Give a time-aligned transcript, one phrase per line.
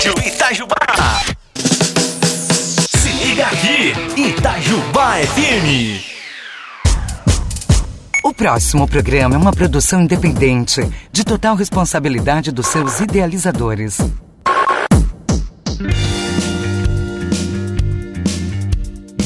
[0.00, 0.76] Rádio Itajubá.
[2.88, 6.00] Se liga aqui, Itajubá FM.
[8.24, 10.80] O próximo programa é uma produção independente,
[11.12, 13.98] de total responsabilidade dos seus idealizadores.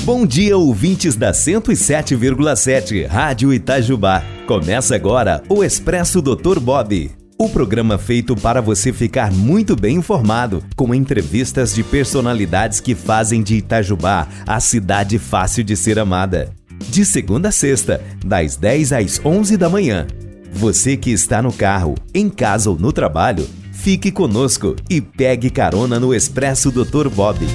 [0.04, 4.25] Bom dia, ouvintes da 107,7 Rádio Itajubá.
[4.48, 6.59] Começa agora o Expresso Dr.
[6.59, 7.23] Bob.
[7.45, 13.43] O programa feito para você ficar muito bem informado, com entrevistas de personalidades que fazem
[13.43, 16.55] de Itajubá a cidade fácil de ser amada.
[16.88, 20.07] De segunda a sexta, das 10 às 11 da manhã.
[20.55, 26.01] Você que está no carro, em casa ou no trabalho, fique conosco e pegue carona
[26.01, 27.11] no Expresso Dr.
[27.11, 27.47] Bob.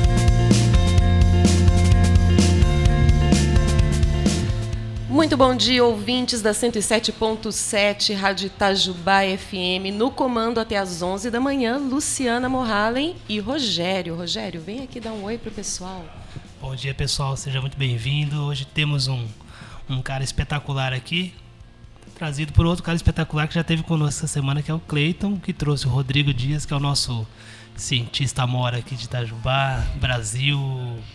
[5.29, 9.93] Muito bom dia, ouvintes da 107.7 Rádio Itajubá FM.
[9.93, 14.15] No comando até às 11 da manhã, Luciana Morhalen e Rogério.
[14.15, 16.03] Rogério, vem aqui dar um oi pro pessoal.
[16.59, 17.37] Bom dia, pessoal.
[17.37, 18.41] Seja muito bem-vindo.
[18.41, 19.23] Hoje temos um,
[19.87, 21.31] um cara espetacular aqui,
[22.15, 25.37] trazido por outro cara espetacular que já teve conosco essa semana, que é o Cleiton,
[25.37, 27.27] que trouxe o Rodrigo Dias, que é o nosso
[27.75, 30.59] cientista mora aqui de Itajubá, Brasil,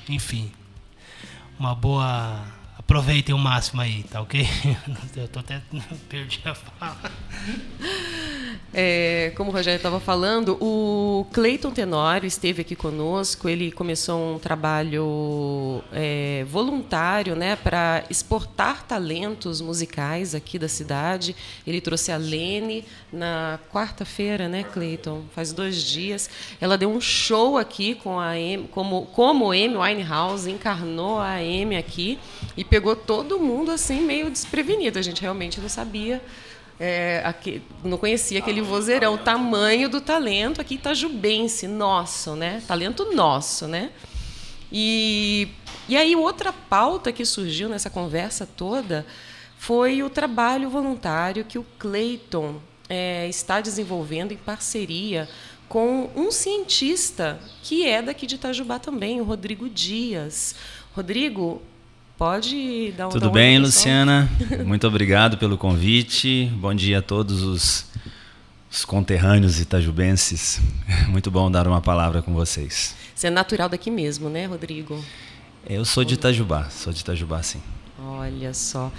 [0.09, 0.53] enfim.
[1.59, 2.47] Uma boa
[2.85, 4.47] aproveitem o máximo aí, tá ok?
[5.17, 5.61] Eu tô até
[6.09, 7.11] perdi a fala.
[8.73, 13.49] É, como o Rogério estava falando, o Cleiton Tenório esteve aqui conosco.
[13.49, 21.35] Ele começou um trabalho é, voluntário né, para exportar talentos musicais aqui da cidade.
[21.67, 25.23] Ele trouxe a Lene na quarta-feira, né, Cleiton?
[25.35, 26.29] Faz dois dias.
[26.61, 31.77] Ela deu um show aqui com a M, como, como Amy Winehouse encarnou a Amy
[31.77, 32.19] aqui
[32.57, 34.99] e pegou todo mundo assim meio desprevenido.
[34.99, 36.21] A gente realmente não sabia
[36.81, 42.61] é, aqui, não conhecia aquele vozeirão, o tamanho do talento aqui itajubense, nosso, né?
[42.67, 43.93] Talento nosso, né?
[44.73, 45.47] E,
[45.89, 49.07] e aí outra pauta que surgiu nessa conversa toda
[49.57, 55.29] foi o trabalho voluntário que o Clayton é, está desenvolvendo em parceria
[55.69, 60.57] com um cientista que é daqui de Itajubá também, o Rodrigo Dias.
[60.93, 61.63] Rodrigo,
[62.17, 64.31] Pode dar um Tudo bem, Luciana?
[64.65, 66.47] Muito obrigado pelo convite.
[66.55, 67.87] Bom dia a todos os,
[68.71, 70.61] os conterrâneos itajubenses.
[71.09, 72.95] Muito bom dar uma palavra com vocês.
[73.13, 75.05] Você é natural daqui mesmo, né, Rodrigo?
[75.69, 77.61] Eu sou de Itajubá, sou de Itajubá, sim.
[77.99, 78.93] Olha só.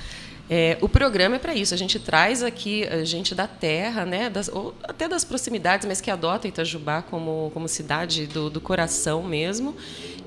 [0.49, 1.73] É, o programa é para isso.
[1.73, 5.99] A gente traz aqui a gente da terra, né, das, ou até das proximidades, mas
[5.99, 9.75] que adota Itajubá como, como cidade do, do coração mesmo,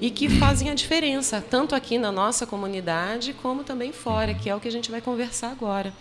[0.01, 4.55] e que fazem a diferença, tanto aqui na nossa comunidade, como também fora, que é
[4.55, 5.93] o que a gente vai conversar agora.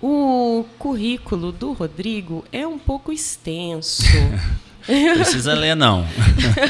[0.00, 4.02] O currículo do Rodrigo é um pouco extenso.
[4.84, 6.06] Precisa ler, não.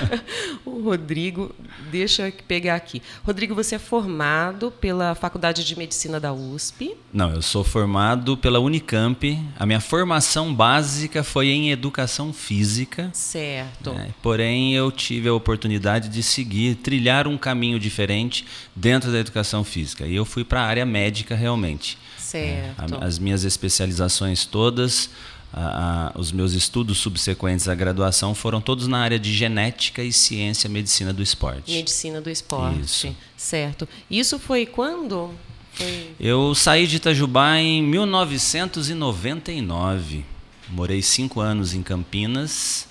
[0.65, 1.55] o Rodrigo,
[1.99, 3.03] deixa eu pegar aqui.
[3.25, 6.97] Rodrigo, você é formado pela Faculdade de Medicina da USP?
[7.13, 9.39] Não, eu sou formado pela Unicamp.
[9.59, 13.11] A minha formação básica foi em educação física.
[13.13, 13.93] Certo.
[13.93, 14.11] Né?
[14.23, 20.07] Porém, eu tive a oportunidade de seguir, trilhar um caminho diferente dentro da educação física.
[20.07, 21.99] E eu fui para a área médica realmente.
[22.19, 22.95] Certo.
[22.95, 25.11] É, as minhas especializações todas
[25.53, 30.13] a, a, os meus estudos subsequentes à graduação foram todos na área de genética e
[30.13, 31.73] ciência medicina do esporte.
[31.73, 33.17] Medicina do esporte, Isso.
[33.37, 33.89] certo.
[34.11, 35.31] Isso foi quando?
[35.73, 36.11] Foi...
[36.19, 40.25] Eu saí de Itajubá em 1999.
[40.69, 42.89] Morei cinco anos em Campinas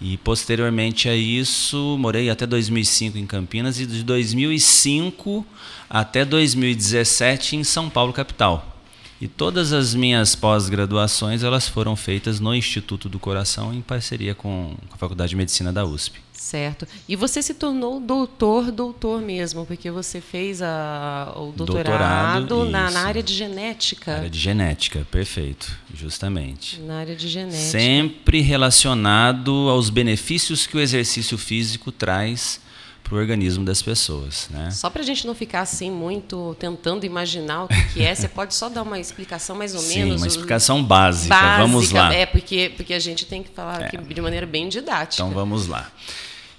[0.00, 5.44] e posteriormente a isso morei até 2005 em Campinas e de 2005
[5.90, 8.77] até 2017 em São Paulo capital.
[9.20, 14.76] E todas as minhas pós-graduações elas foram feitas no Instituto do Coração em parceria com
[14.92, 16.20] a Faculdade de Medicina da USP.
[16.32, 16.86] Certo.
[17.08, 22.90] E você se tornou doutor, doutor mesmo, porque você fez a, o doutorado, doutorado na,
[22.92, 24.12] na, área de genética.
[24.12, 26.80] Na área de genética, perfeito, justamente.
[26.80, 27.60] Na área de genética.
[27.60, 32.60] Sempre relacionado aos benefícios que o exercício físico traz
[33.08, 34.48] para o organismo das pessoas.
[34.50, 34.70] Né?
[34.70, 38.54] Só para a gente não ficar assim muito tentando imaginar o que, é, você pode
[38.54, 40.14] só dar uma explicação mais ou Sim, menos.
[40.14, 41.34] Sim, uma explicação básica.
[41.34, 41.58] básica.
[41.58, 42.12] Vamos lá.
[42.12, 43.96] É, porque, porque a gente tem que falar é.
[43.96, 45.22] de maneira bem didática.
[45.22, 45.90] Então vamos lá.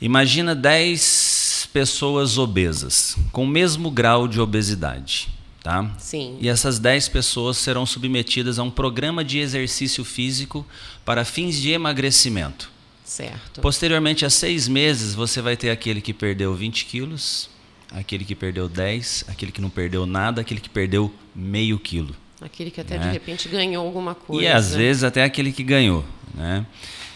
[0.02, 5.30] Imagina 10 pessoas obesas, com o mesmo grau de obesidade.
[5.62, 5.92] Tá?
[5.98, 6.38] Sim.
[6.40, 10.66] E essas 10 pessoas serão submetidas a um programa de exercício físico
[11.04, 12.72] para fins de emagrecimento.
[13.10, 13.60] Certo.
[13.60, 17.50] Posteriormente a seis meses, você vai ter aquele que perdeu 20 quilos,
[17.92, 22.16] aquele que perdeu 10, aquele que não perdeu nada, aquele que perdeu meio quilo.
[22.40, 23.08] Aquele que até né?
[23.08, 24.44] de repente ganhou alguma coisa.
[24.44, 26.06] E às vezes até aquele que ganhou.
[26.36, 26.64] Né?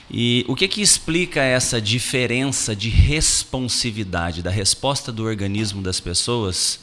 [0.09, 6.79] E o que, que explica essa diferença de responsividade da resposta do organismo das pessoas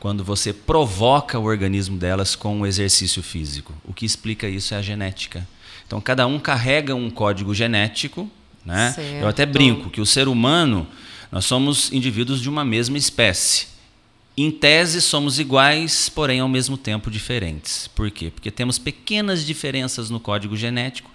[0.00, 3.74] quando você provoca o organismo delas com o exercício físico?
[3.84, 5.46] O que explica isso é a genética.
[5.86, 8.30] Então, cada um carrega um código genético.
[8.64, 8.94] Né?
[9.20, 10.86] Eu até brinco que o ser humano,
[11.30, 13.66] nós somos indivíduos de uma mesma espécie.
[14.36, 17.86] Em tese, somos iguais, porém ao mesmo tempo diferentes.
[17.88, 18.32] Por quê?
[18.34, 21.10] Porque temos pequenas diferenças no código genético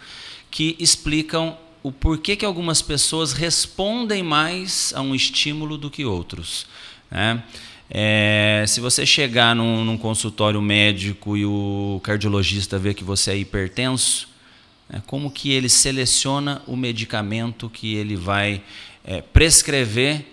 [0.49, 6.65] que explicam o porquê que algumas pessoas respondem mais a um estímulo do que outros.
[7.11, 7.43] Né?
[7.89, 13.37] É, se você chegar num, num, consultório médico e o cardiologista vê que você é
[13.37, 14.28] hipertenso,
[14.91, 18.63] é, como que ele seleciona o medicamento que ele vai
[19.03, 20.25] é, prescrever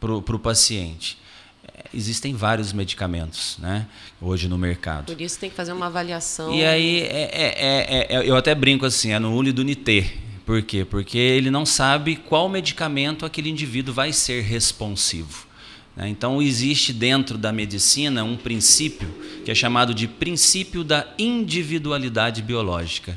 [0.00, 1.16] para o paciente?
[1.64, 3.86] É, existem vários medicamentos né,
[4.20, 5.12] hoje no mercado.
[5.12, 6.52] Por isso tem que fazer uma avaliação.
[6.52, 10.04] E aí, é, é, é, eu até brinco assim, é no ule do NITê.
[10.44, 10.84] Por quê?
[10.84, 15.46] Porque ele não sabe qual medicamento aquele indivíduo vai ser responsivo.
[15.94, 16.08] Né?
[16.08, 19.08] Então, existe dentro da medicina um princípio
[19.44, 23.16] que é chamado de princípio da individualidade biológica.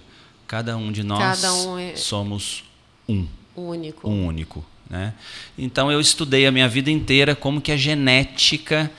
[0.53, 1.95] Cada um de nós um é...
[1.95, 2.63] somos
[3.09, 3.25] um.
[3.55, 4.07] Único.
[4.07, 4.63] Um único.
[4.87, 5.11] Né?
[5.57, 8.91] Então, eu estudei a minha vida inteira como que a genética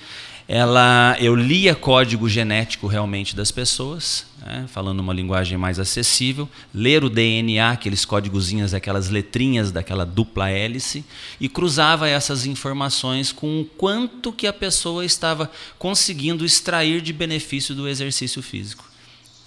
[0.49, 7.05] ela eu lia código genético realmente das pessoas, né, falando uma linguagem mais acessível, ler
[7.05, 11.05] o DNA, aqueles códigozinhos, aquelas letrinhas daquela dupla hélice,
[11.41, 15.49] e cruzava essas informações com o quanto que a pessoa estava
[15.79, 18.85] conseguindo extrair de benefício do exercício físico.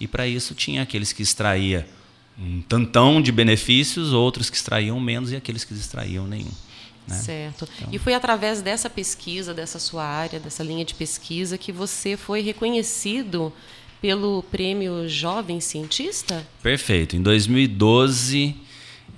[0.00, 1.86] E para isso tinha aqueles que extraía
[2.40, 6.50] um tantão de benefícios, outros que extraíam menos e aqueles que extraíam nenhum.
[7.06, 7.16] Né?
[7.16, 7.68] Certo.
[7.76, 7.88] Então.
[7.92, 12.40] E foi através dessa pesquisa, dessa sua área, dessa linha de pesquisa, que você foi
[12.40, 13.52] reconhecido
[14.00, 16.46] pelo prêmio Jovem Cientista?
[16.62, 17.16] Perfeito.
[17.16, 18.67] Em 2012.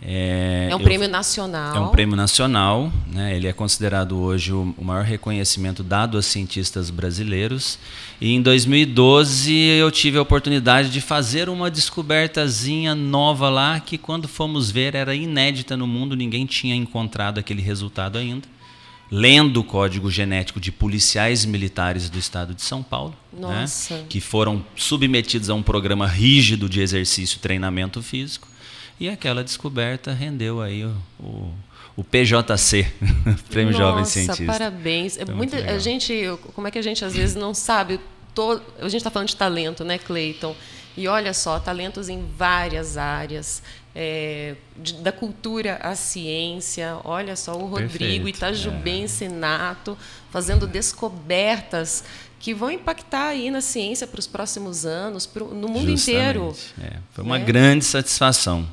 [0.03, 1.77] É, é um eu, prêmio nacional.
[1.77, 2.93] É um prêmio nacional.
[3.07, 3.37] Né?
[3.37, 7.79] Ele é considerado hoje o, o maior reconhecimento dado a cientistas brasileiros.
[8.21, 14.27] E em 2012 eu tive a oportunidade de fazer uma descobertazinha nova lá que quando
[14.27, 18.49] fomos ver era inédita no mundo, ninguém tinha encontrado aquele resultado ainda.
[19.13, 23.65] Lendo o código genético de policiais militares do estado de São Paulo, né,
[24.09, 28.47] que foram submetidos a um programa rígido de exercício e treinamento físico,
[29.01, 31.55] e aquela descoberta rendeu aí o, o
[31.97, 32.91] o PJC,
[33.51, 34.45] Prêmio Nossa, Jovem Cientista.
[34.47, 35.19] parabéns.
[35.19, 36.15] É muita, a gente,
[36.55, 38.01] como é que a gente às vezes não sabe?
[38.35, 40.57] Todo, a gente está falando de talento, né, Cleiton?
[40.97, 43.63] E olha só, talentos em várias áreas,
[43.95, 46.99] é, de, da cultura à ciência.
[47.05, 49.29] Olha só, o Rodrigo Perfeito, Itajubense é.
[49.29, 49.97] Nato,
[50.31, 52.05] fazendo descobertas
[52.39, 56.57] que vão impactar aí na ciência para os próximos anos, pro, no mundo Justamente, inteiro.
[56.81, 57.45] É, foi uma né?
[57.45, 58.67] grande satisfação.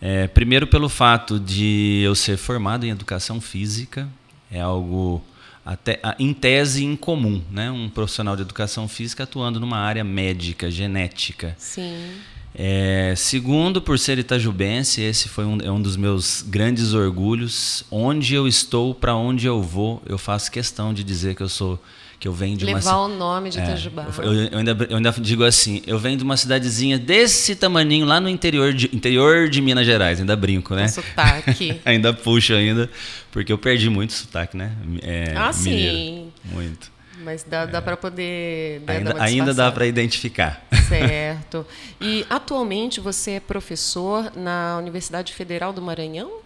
[0.00, 4.08] É, primeiro pelo fato de eu ser formado em educação física,
[4.50, 5.22] é algo
[5.64, 7.70] até em tese incomum, né?
[7.70, 11.54] Um profissional de educação física atuando numa área médica, genética.
[11.58, 12.14] Sim.
[12.54, 17.84] É, segundo, por ser itajubense, esse foi um, é um dos meus grandes orgulhos.
[17.90, 21.80] Onde eu estou, para onde eu vou, eu faço questão de dizer que eu sou
[22.20, 23.04] que eu venho de Levar uma...
[23.06, 24.06] o nome de é, Itajubá.
[24.18, 28.20] Eu, eu, ainda, eu ainda digo assim, eu venho de uma cidadezinha desse tamaninho lá
[28.20, 30.86] no interior de, interior de Minas Gerais, ainda brinco, né?
[30.86, 31.80] sotaque.
[31.82, 32.90] ainda puxo ainda,
[33.32, 34.70] porque eu perdi muito sotaque, né?
[35.00, 35.54] É, ah, mineiro.
[35.54, 36.32] sim.
[36.44, 36.89] Muito.
[37.22, 38.80] Mas dá, dá para poder.
[38.80, 40.64] Né, ainda, ainda dá para identificar.
[40.88, 41.66] Certo.
[42.02, 46.40] E atualmente você é professor na Universidade Federal do Maranhão?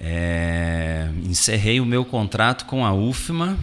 [0.00, 3.56] É, encerrei o meu contrato com a UFMA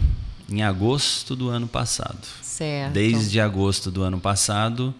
[0.48, 2.26] em agosto do ano passado.
[2.40, 2.94] Certo.
[2.94, 4.94] Desde agosto do ano passado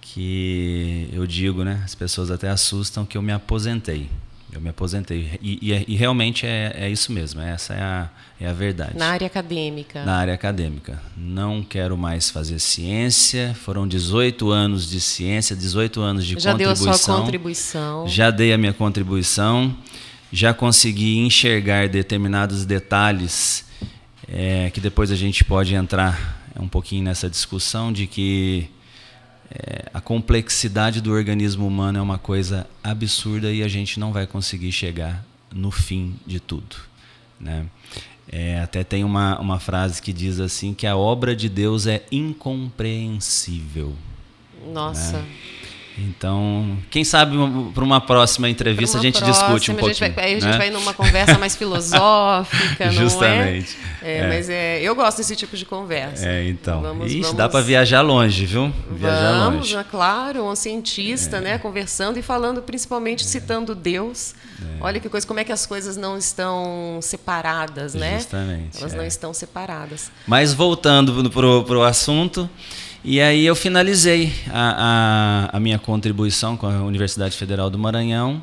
[0.00, 1.82] que eu digo, né?
[1.84, 4.10] As pessoas até assustam que eu me aposentei.
[4.52, 5.38] Eu me aposentei.
[5.40, 8.98] E, e, e realmente é, é, isso mesmo, essa é a, é a verdade.
[8.98, 10.04] Na área acadêmica.
[10.04, 11.02] Na área acadêmica.
[11.16, 13.56] Não quero mais fazer ciência.
[13.64, 16.84] Foram 18 anos de ciência, 18 anos de já contribuição.
[16.84, 18.08] Já deu a sua contribuição.
[18.08, 19.74] Já dei a minha contribuição.
[20.30, 23.64] Já consegui enxergar determinados detalhes
[24.28, 28.68] é, que depois a gente pode entrar um pouquinho nessa discussão de que
[29.54, 34.26] é, a complexidade do organismo humano é uma coisa absurda e a gente não vai
[34.26, 36.76] conseguir chegar no fim de tudo.
[37.38, 37.66] Né?
[38.28, 42.02] É, até tem uma, uma frase que diz assim que a obra de Deus é
[42.10, 43.94] incompreensível.
[44.72, 45.18] Nossa.
[45.18, 45.26] Né?
[45.98, 47.36] Então, quem sabe
[47.74, 50.14] para uma próxima entrevista Uma a gente próxima, discute um pouquinho.
[50.14, 50.56] vai- aí a gente né?
[50.58, 53.76] vai numa conversa mais filosófica, não Justamente.
[54.02, 54.10] é?
[54.10, 54.28] É, É.
[54.28, 56.26] Mas é, eu gosto desse tipo de conversa.
[56.26, 56.80] É, então.
[56.80, 58.72] Vamos- Ixi, vamos- dá para viajar longe, viu?
[58.90, 59.76] Viajar Vamos, longe.
[59.76, 64.34] né, claro, um cientista, né, conversando e falando, principalmente citando Deus.
[64.80, 68.18] Olha que coisa, como é que as coisas não estão separadas, né?
[68.18, 68.96] Justamente, Elas é.
[68.96, 70.10] não estão separadas.
[70.26, 72.48] Mas voltando pro, pro assunto,
[73.04, 78.42] e aí eu finalizei a, a, a minha contribuição com a Universidade Federal do Maranhão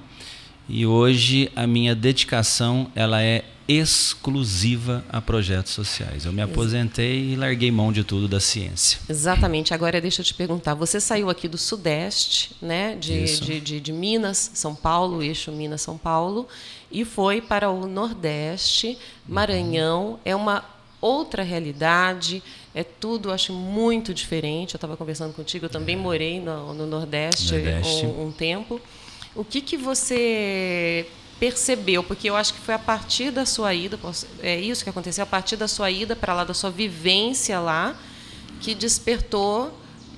[0.67, 6.25] e hoje a minha dedicação ela é exclusiva a projetos sociais.
[6.25, 8.99] Eu me aposentei e larguei mão de tudo da ciência.
[9.07, 9.75] Exatamente.
[9.75, 13.93] Agora deixa eu te perguntar, você saiu aqui do Sudeste, né, de, de, de, de
[13.93, 16.47] Minas, São Paulo, eixo Minas, São Paulo,
[16.91, 18.97] e foi para o Nordeste,
[19.27, 20.19] Maranhão.
[20.25, 20.65] É uma
[20.99, 22.41] outra realidade,
[22.73, 24.75] é tudo, acho, muito diferente.
[24.75, 28.05] Eu estava conversando contigo, eu também morei no, no Nordeste, Nordeste.
[28.05, 28.79] Um, um tempo.
[29.35, 31.07] O que, que você
[31.39, 32.03] percebeu?
[32.03, 33.97] Porque eu acho que foi a partir da sua ida,
[34.41, 37.97] é isso que aconteceu, a partir da sua ida para lá, da sua vivência lá,
[38.59, 39.73] que despertou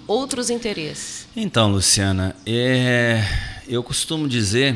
[0.07, 1.27] outros interesses.
[1.35, 3.23] Então, Luciana, é,
[3.67, 4.75] eu costumo dizer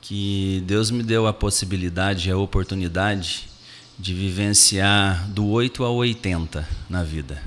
[0.00, 3.51] que Deus me deu a possibilidade, a oportunidade
[3.98, 7.42] de vivenciar do 8 ao 80 na vida.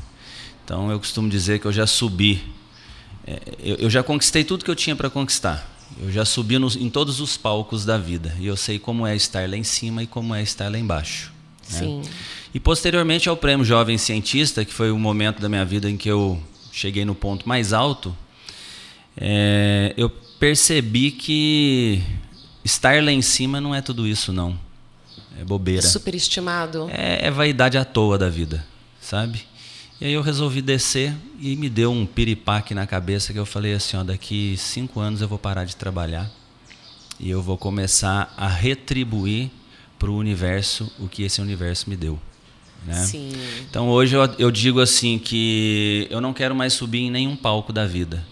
[0.64, 2.42] Então, eu costumo dizer que eu já subi,
[3.28, 5.72] é, eu, eu já conquistei tudo que eu tinha para conquistar.
[6.02, 9.16] Eu já subi nos- em todos os palcos da vida e eu sei como é
[9.16, 11.32] estar lá em cima e como é estar lá embaixo.
[11.72, 11.80] né?
[11.80, 12.02] Sim.
[12.54, 16.10] E posteriormente ao prêmio Jovem Cientista, que foi o momento da minha vida em que
[16.10, 18.16] eu cheguei no ponto mais alto,
[19.18, 22.02] é, eu percebi que
[22.64, 24.58] estar lá em cima não é tudo isso, não.
[25.40, 25.82] É bobeira.
[25.82, 26.90] Superestimado.
[26.92, 28.66] É, é vaidade à toa da vida,
[29.02, 29.44] sabe?
[30.00, 33.74] E aí eu resolvi descer e me deu um piripaque na cabeça que eu falei
[33.74, 36.30] assim, ó, daqui cinco anos eu vou parar de trabalhar
[37.18, 39.50] e eu vou começar a retribuir
[39.98, 42.20] para o universo o que esse universo me deu.
[42.86, 43.04] Né?
[43.06, 43.32] Sim.
[43.70, 47.72] Então hoje eu, eu digo assim que eu não quero mais subir em nenhum palco
[47.72, 48.26] da vida.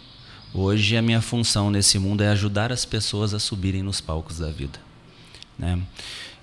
[0.54, 4.52] Hoje a minha função nesse mundo é ajudar as pessoas a subirem nos palcos da
[4.52, 4.80] vida.
[5.58, 5.80] Né?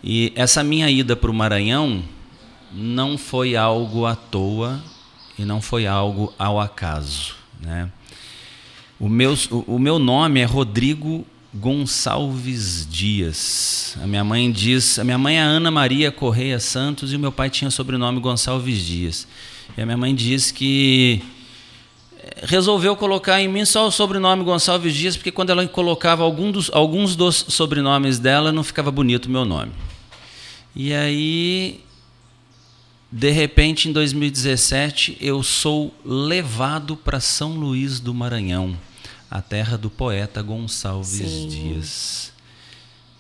[0.03, 2.03] E essa minha ida para o Maranhão
[2.73, 4.83] não foi algo à toa
[5.39, 7.35] e não foi algo ao acaso.
[7.61, 7.91] Né?
[8.99, 9.35] O, meu,
[9.67, 13.97] o, meu nome é Rodrigo Gonçalves Dias.
[14.03, 17.33] A minha mãe diz, a minha mãe é Ana Maria Correia Santos e o meu
[17.33, 19.27] pai tinha o sobrenome Gonçalves Dias.
[19.77, 21.23] E a minha mãe diz que
[22.19, 26.53] eh, resolveu colocar em mim só o sobrenome Gonçalves Dias, porque quando ela colocava algum
[26.53, 29.73] dos, alguns dos sobrenomes dela, não ficava bonito o meu nome.
[30.75, 31.81] E aí,
[33.11, 38.77] de repente, em 2017, eu sou levado para São Luís do Maranhão,
[39.31, 41.49] a terra do poeta Gonçalves Sim.
[41.49, 42.33] Dias.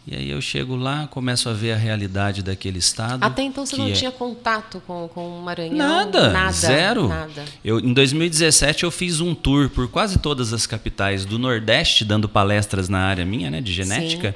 [0.06, 3.22] E aí eu chego lá, começo a ver a realidade daquele estado.
[3.22, 5.76] Até então você não é- tinha contato com, com o Maranhão?
[5.76, 6.52] Nada, Nada.
[6.52, 7.06] zero.
[7.06, 7.44] Nada.
[7.64, 12.28] Eu, em 2017 eu fiz um tour por quase todas as capitais do Nordeste, dando
[12.28, 14.34] palestras na área minha, né, de genética.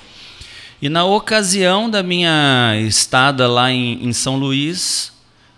[0.84, 5.14] E na ocasião da minha estada lá em, em São Luís,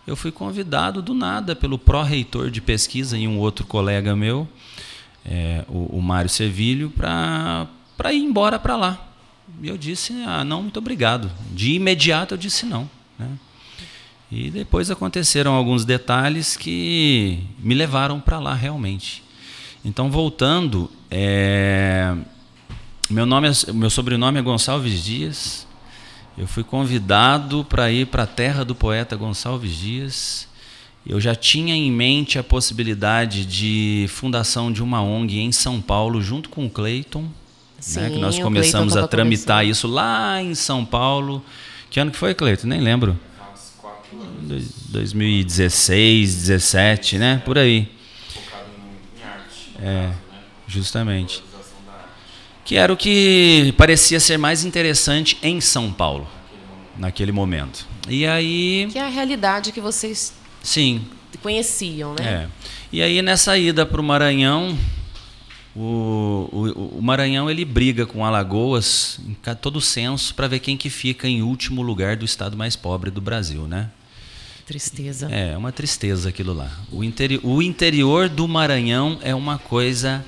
[0.06, 4.46] eu fui convidado do nada pelo pró-reitor de pesquisa e um outro colega meu,
[5.24, 7.66] é, o, o Mário Servilho, para
[8.12, 9.04] ir embora para lá.
[9.60, 11.28] E eu disse, ah, não, muito obrigado.
[11.50, 12.88] De imediato eu disse não.
[13.18, 13.28] Né?
[14.30, 19.24] E depois aconteceram alguns detalhes que me levaram para lá realmente.
[19.84, 22.14] Então, voltando, é,
[23.08, 25.66] meu, nome é- meu sobrenome é Gonçalves Dias.
[26.36, 30.48] Eu fui convidado para ir para a terra do poeta Gonçalves Dias.
[31.06, 36.20] Eu já tinha em mente a possibilidade de fundação de uma ONG em São Paulo,
[36.20, 37.28] junto com o Cleiton, né,
[37.78, 39.70] que Sim, nós começamos a tramitar começando.
[39.70, 41.44] isso lá em São Paulo.
[41.88, 42.66] Que ano que foi, Cleiton?
[42.66, 43.18] Nem lembro.
[44.42, 47.40] Dois- 2016, 17, né?
[47.44, 47.88] Por aí.
[49.80, 50.10] É,
[50.66, 51.42] justamente.
[52.66, 56.26] Que era o que parecia ser mais interessante em São Paulo,
[56.98, 57.86] naquele momento.
[58.08, 61.06] E aí, Que é a realidade que vocês sim,
[61.40, 62.26] conheciam, né?
[62.26, 62.48] é.
[62.92, 64.76] E aí nessa ida para o Maranhão,
[65.76, 70.90] o, o, o Maranhão ele briga com Alagoas em todo censo para ver quem que
[70.90, 73.90] fica em último lugar do estado mais pobre do Brasil, né?
[74.66, 75.28] Tristeza.
[75.30, 76.68] É, uma tristeza aquilo lá.
[76.90, 80.24] O, interi o interior do Maranhão é uma coisa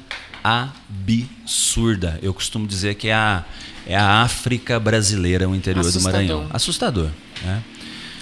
[0.48, 2.18] absurda.
[2.22, 3.44] Eu costumo dizer que é a,
[3.86, 6.20] é a África brasileira, o interior Assustador.
[6.20, 6.46] do Maranhão.
[6.52, 7.10] Assustador.
[7.42, 7.62] Né?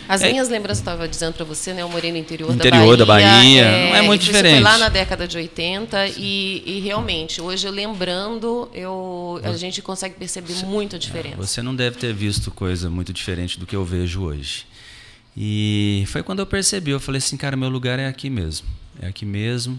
[0.09, 1.83] As É- minhas lembranças, eu estava dizendo para você, né?
[1.83, 3.27] Eu morei no interior, Interior da da Bahia.
[3.29, 4.55] Bahia, não é muito diferente.
[4.55, 10.15] Foi lá na década de 80 e, e realmente, hoje lembrando, eu, a gente consegue
[10.15, 11.37] perceber muita diferença.
[11.37, 14.65] Você não deve ter visto coisa muito diferente do que eu vejo hoje.
[15.37, 18.67] E foi quando eu percebi, eu falei assim, cara, meu lugar é aqui mesmo.
[19.03, 19.79] É aqui mesmo.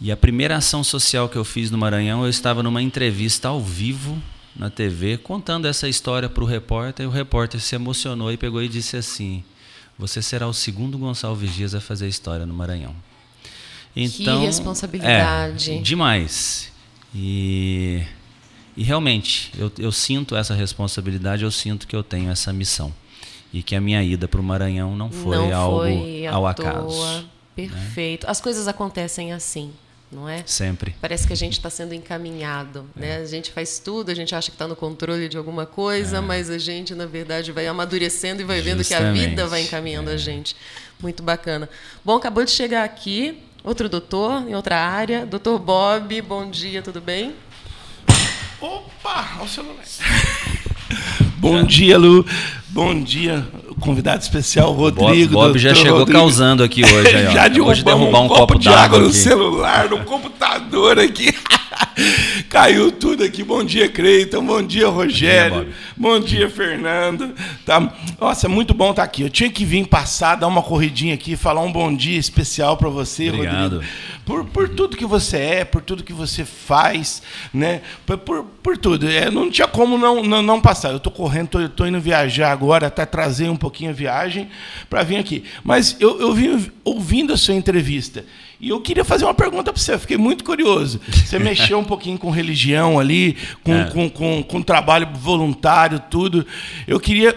[0.00, 3.60] E a primeira ação social que eu fiz no Maranhão, eu estava numa entrevista ao
[3.60, 4.20] vivo
[4.54, 8.62] na TV, contando essa história para o repórter, e o repórter se emocionou e pegou
[8.62, 9.42] e disse assim:
[9.98, 12.94] Você será o segundo Gonçalves Dias a fazer história no Maranhão.
[13.94, 15.72] Então, responsabilidade.
[15.72, 16.70] É, demais.
[17.14, 18.02] E,
[18.76, 22.92] e realmente, eu, eu sinto essa responsabilidade, eu sinto que eu tenho essa missão.
[23.52, 26.50] E que a minha ida para o Maranhão não foi não algo foi ao toa.
[26.50, 27.24] acaso.
[27.54, 28.28] Perfeito.
[28.28, 29.72] As coisas acontecem assim,
[30.16, 30.42] não é?
[30.46, 30.96] Sempre.
[30.98, 33.18] Parece que a gente está sendo encaminhado, né?
[33.18, 36.48] A gente faz tudo, a gente acha que está no controle de alguma coisa, mas
[36.48, 39.28] a gente, na verdade, vai amadurecendo e vai vendo que a Justamente.
[39.28, 40.56] vida vai encaminhando a gente.
[41.02, 41.68] Muito bacana.
[42.02, 46.22] Bom, acabou de chegar aqui outro doutor em outra área, doutor Bob.
[46.22, 47.34] Bom dia, tudo bem?
[48.58, 49.84] Opa, olha o celular.
[51.36, 52.24] Bom dia, Lu.
[52.68, 53.46] Bom dia,
[53.80, 55.34] convidado especial, Rodrigo.
[55.34, 56.18] Bob, Bob já chegou Rodrigo.
[56.18, 57.16] causando aqui hoje.
[57.16, 57.30] Aí, ó.
[57.30, 59.16] já derrubamos derrubar um copo de água d'água no aqui.
[59.16, 61.34] celular, no computador aqui.
[62.48, 63.42] Caiu tudo aqui.
[63.42, 64.44] Bom dia, Creiton.
[64.44, 65.72] Bom dia, Rogério.
[65.96, 67.34] Bom dia, Fernando.
[67.64, 67.92] Tá.
[68.20, 69.22] Nossa, muito bom estar aqui.
[69.22, 72.88] Eu tinha que vir passar, dar uma corridinha aqui, falar um bom dia especial para
[72.88, 73.74] você, Obrigado.
[73.74, 73.92] Rodrigo.
[74.24, 77.22] Por, por tudo que você é, por tudo que você faz,
[77.52, 77.80] né?
[78.04, 79.08] Por, por, por tudo.
[79.08, 80.90] É, não tinha como não, não, não passar.
[80.90, 84.48] Eu estou correndo, tô, tô indo viajar agora, até trazer um pouquinho a viagem
[84.90, 85.44] para vir aqui.
[85.62, 88.24] Mas eu, eu vim ouvindo a sua entrevista.
[88.66, 91.00] E eu queria fazer uma pergunta para você, eu fiquei muito curioso.
[91.08, 93.84] Você mexeu um pouquinho com religião ali, com, É.
[93.90, 96.44] com, com, com trabalho voluntário, tudo.
[96.84, 97.32] Eu queria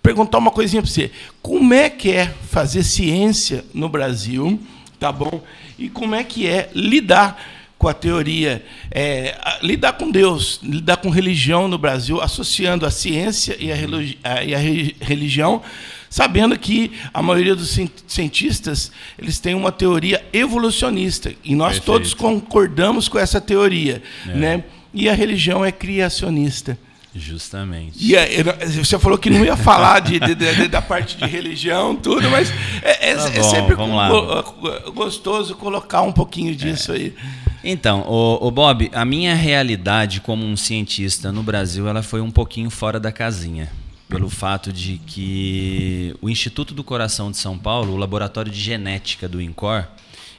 [0.00, 1.10] perguntar uma coisinha para você.
[1.42, 4.60] Como é que é fazer ciência no Brasil,
[5.00, 5.42] tá bom?
[5.76, 7.42] E como é que é lidar
[7.76, 13.56] com a teoria, é, lidar com Deus, lidar com religião no Brasil, associando a ciência
[13.58, 15.60] e a, e a re- religião,
[16.12, 21.86] sabendo que a maioria dos cien- cientistas eles têm uma teoria evolucionista e nós Perfeito.
[21.86, 24.34] todos concordamos com essa teoria, É.
[24.34, 24.64] né?
[24.92, 26.76] E a religião é criacionista.
[27.14, 27.92] Justamente.
[27.98, 28.12] E
[28.44, 32.28] não- você falou que não ia falar de, de- de- da parte de religião, tudo,
[32.30, 32.50] mas
[32.82, 34.08] é, é- Tá é bom, sempre lá.
[34.42, 37.14] go- gostoso colocar um pouquinho disso aí.
[37.64, 42.68] Então, o, Bob, a minha realidade como um cientista no Brasil, ela foi um pouquinho
[42.70, 43.70] fora da casinha,
[44.12, 49.26] pelo fato de que o Instituto do Coração de São Paulo, o laboratório de genética
[49.26, 49.86] do INCOR,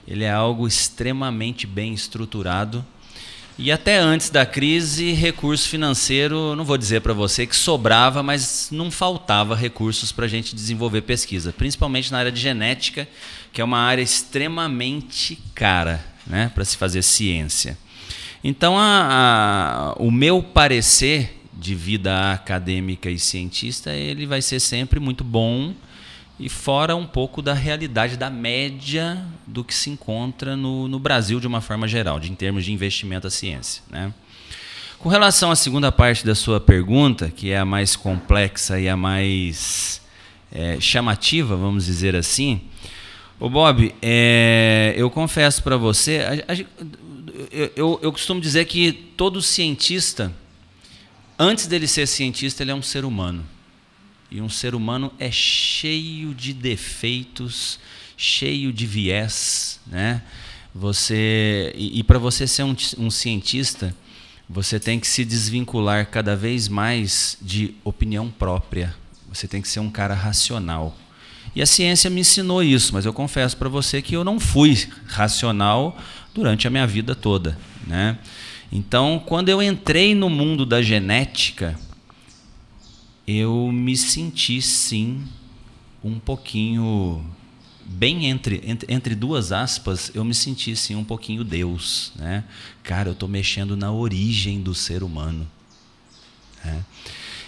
[0.07, 2.85] ele é algo extremamente bem estruturado.
[3.57, 8.69] E até antes da crise, recurso financeiro, não vou dizer para você que sobrava, mas
[8.71, 13.07] não faltava recursos para a gente desenvolver pesquisa, principalmente na área de genética,
[13.51, 17.75] que é uma área extremamente cara né, para se fazer ciência.
[18.43, 24.99] Então, a- a- o meu parecer de vida acadêmica e cientista, ele vai ser sempre
[24.99, 25.73] muito bom
[26.39, 31.39] e fora um pouco da realidade da média do que se encontra no, no Brasil
[31.39, 33.83] de uma forma geral, de, em termos de investimento à ciência.
[33.89, 34.11] Né?
[34.97, 38.97] Com relação à segunda parte da sua pergunta, que é a mais complexa e a
[38.97, 40.01] mais
[40.51, 42.61] eh, chamativa, vamos dizer assim,
[43.39, 46.65] Ô Bob, é, eu confesso para você, a- a-
[47.75, 50.31] eu- eu costumo dizer que todo cientista,
[51.37, 53.45] antes dele ser cientista, ele é um ser humano.
[54.29, 57.79] E um ser humano é cheio de defeitos,
[58.17, 60.23] cheio de viés, né?
[60.73, 63.95] Você e, para você ser um, um cientista,
[64.49, 68.95] você tem que se desvincular cada vez mais de opinião própria.
[69.29, 70.97] Você tem que ser um cara racional.
[71.55, 74.87] E a ciência me ensinou isso, mas eu confesso para você que eu não fui
[75.05, 75.95] racional
[76.33, 78.17] durante a minha vida toda, né?
[78.75, 81.79] Então, quando eu entrei no mundo da genética,
[83.27, 85.21] eu me senti sim
[86.03, 87.23] um pouquinho
[87.85, 92.45] bem entre, entre entre duas aspas, eu me senti sim um pouquinho Deus, né?
[92.81, 95.47] Cara, eu estou mexendo na origem do ser humano.
[96.65, 96.83] né?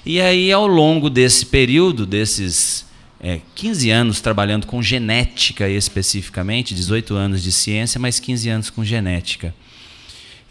[0.05, 2.85] E aí, ao longo desse período, desses
[3.19, 8.85] é, 15 anos trabalhando com genética especificamente, 18 anos de ciência, mais 15 anos com
[8.85, 9.55] genética,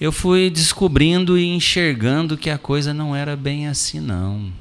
[0.04, 4.52] eu fui descobrindo e enxergando que a coisa não era bem assim, não.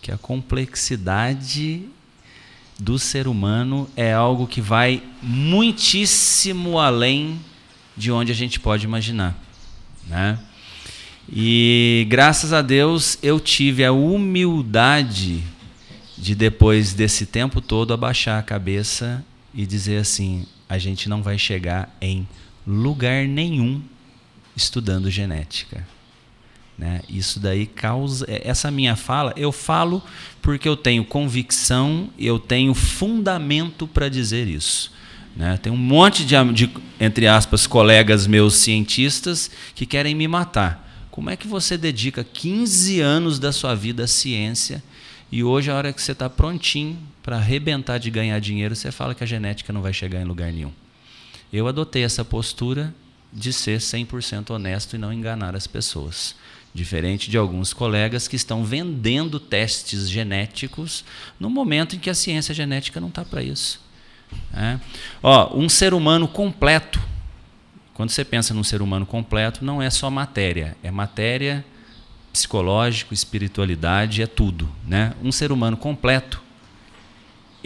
[0.00, 1.82] Que a complexidade
[2.80, 7.38] do ser humano é algo que vai muitíssimo além
[7.94, 9.38] de onde a gente pode imaginar.
[10.06, 10.38] Né?
[11.30, 15.42] E graças a Deus eu tive a humildade
[16.16, 21.36] de depois desse tempo todo abaixar a cabeça e dizer assim: a gente não vai
[21.36, 22.26] chegar em
[22.66, 23.82] lugar nenhum
[24.56, 25.86] estudando genética.
[26.78, 27.00] Né?
[27.08, 28.24] Isso daí causa.
[28.28, 30.02] É, essa minha fala, eu falo
[30.42, 34.92] porque eu tenho convicção, eu tenho fundamento para dizer isso.
[35.36, 35.58] Né?
[35.58, 40.84] Tem um monte de, de, entre aspas, colegas meus cientistas que querem me matar.
[41.10, 44.82] Como é que você dedica 15 anos da sua vida à ciência
[45.30, 49.14] e hoje, a hora que você está prontinho para arrebentar de ganhar dinheiro, você fala
[49.14, 50.72] que a genética não vai chegar em lugar nenhum?
[51.52, 52.94] Eu adotei essa postura
[53.36, 56.34] de ser 100% honesto e não enganar as pessoas.
[56.74, 61.04] Diferente de alguns colegas que estão vendendo testes genéticos
[61.38, 63.80] no momento em que a ciência genética não está para isso.
[64.54, 64.80] É.
[65.22, 67.00] Ó, um ser humano completo.
[67.92, 71.64] Quando você pensa num ser humano completo, não é só matéria, é matéria,
[72.32, 74.70] psicológico, espiritualidade, é tudo.
[74.86, 75.12] Né?
[75.22, 76.42] Um ser humano completo,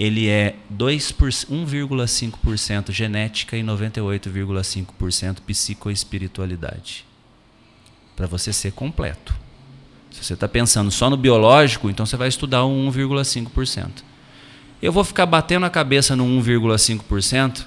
[0.01, 7.05] ele é 1,5% genética e 98,5% psicoespiritualidade.
[8.17, 9.35] Para você ser completo.
[10.11, 14.03] Se você está pensando só no biológico, então você vai estudar o 1,5%.
[14.81, 17.67] Eu vou ficar batendo a cabeça no 1,5%,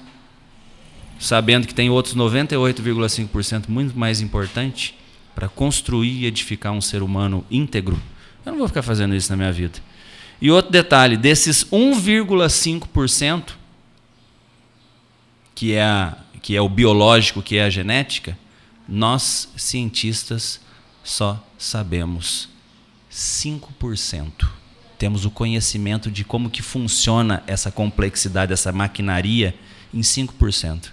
[1.20, 4.98] sabendo que tem outros 98,5% muito mais importante
[5.36, 7.96] para construir e edificar um ser humano íntegro.
[8.44, 9.78] Eu não vou ficar fazendo isso na minha vida.
[10.40, 13.54] E outro detalhe, desses 1,5%
[15.54, 18.36] que é a, que é o biológico, que é a genética,
[18.88, 20.60] nós cientistas
[21.02, 22.48] só sabemos
[23.10, 24.64] 5%
[25.04, 29.54] temos o conhecimento de como que funciona essa complexidade, essa maquinaria
[29.92, 30.90] em 5%.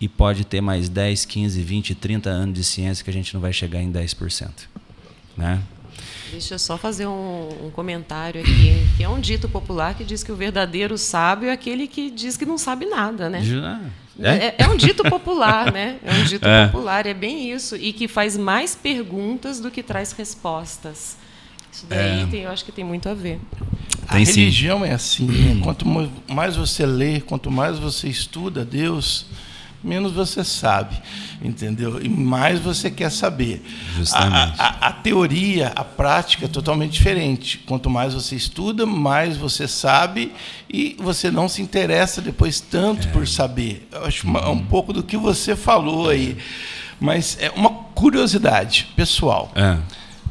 [0.00, 3.42] E pode ter mais 10, 15, 20, 30 anos de ciência que a gente não
[3.42, 4.50] vai chegar em 10%.
[5.36, 5.62] Né?
[6.30, 10.22] Deixa eu só fazer um, um, comentário aqui, que é um dito popular que diz
[10.22, 13.42] que o verdadeiro sábio é aquele que diz que não sabe nada, né?
[14.20, 14.46] É?
[14.46, 15.98] É, é um dito popular, né?
[16.02, 16.66] É um dito é.
[16.66, 17.76] popular, é bem isso.
[17.76, 21.16] E que faz mais perguntas do que traz respostas.
[21.72, 22.26] Isso daí é.
[22.26, 23.40] tem, eu acho que tem muito a ver.
[24.06, 24.84] A tem religião sim.
[24.86, 25.26] é assim.
[25.26, 25.60] Né?
[25.62, 25.86] Quanto
[26.28, 29.26] mais você lê, quanto mais você estuda Deus,
[29.82, 31.00] menos você sabe,
[31.42, 32.00] entendeu?
[32.02, 33.64] E mais você quer saber.
[33.96, 34.60] Justamente.
[34.60, 37.58] A, a, a, teoria, a prática é totalmente diferente.
[37.58, 40.32] Quanto mais você estuda, mais você sabe
[40.68, 43.10] e você não se interessa depois tanto é.
[43.10, 43.88] por saber.
[43.90, 46.36] Eu acho uma, um pouco do que você falou aí.
[47.00, 49.50] Mas é uma curiosidade pessoal.
[49.56, 49.76] É.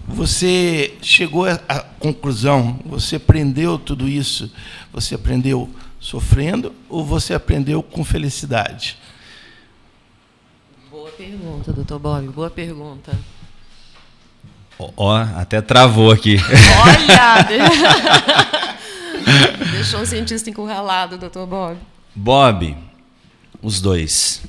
[0.08, 4.52] Você chegou à conclusão, você aprendeu tudo isso,
[4.92, 8.98] você aprendeu sofrendo ou você aprendeu com felicidade?
[11.22, 13.16] Boa pergunta, doutor Bob, boa pergunta.
[14.80, 16.38] Ó, oh, até travou aqui.
[16.84, 17.46] Olha!
[19.72, 21.78] Deixou um cientista encurralado, doutor Bob.
[22.16, 22.76] Bob,
[23.62, 24.42] os dois.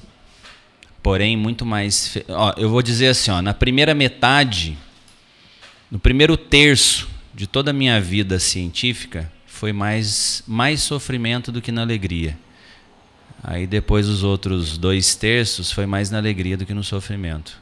[1.02, 2.16] Porém, muito mais.
[2.30, 4.78] Ó, eu vou dizer assim: ó, na primeira metade
[5.90, 11.70] no primeiro terço de toda a minha vida científica, foi mais, mais sofrimento do que
[11.70, 12.38] na alegria.
[13.42, 17.60] Aí depois os outros dois terços foi mais na alegria do que no sofrimento.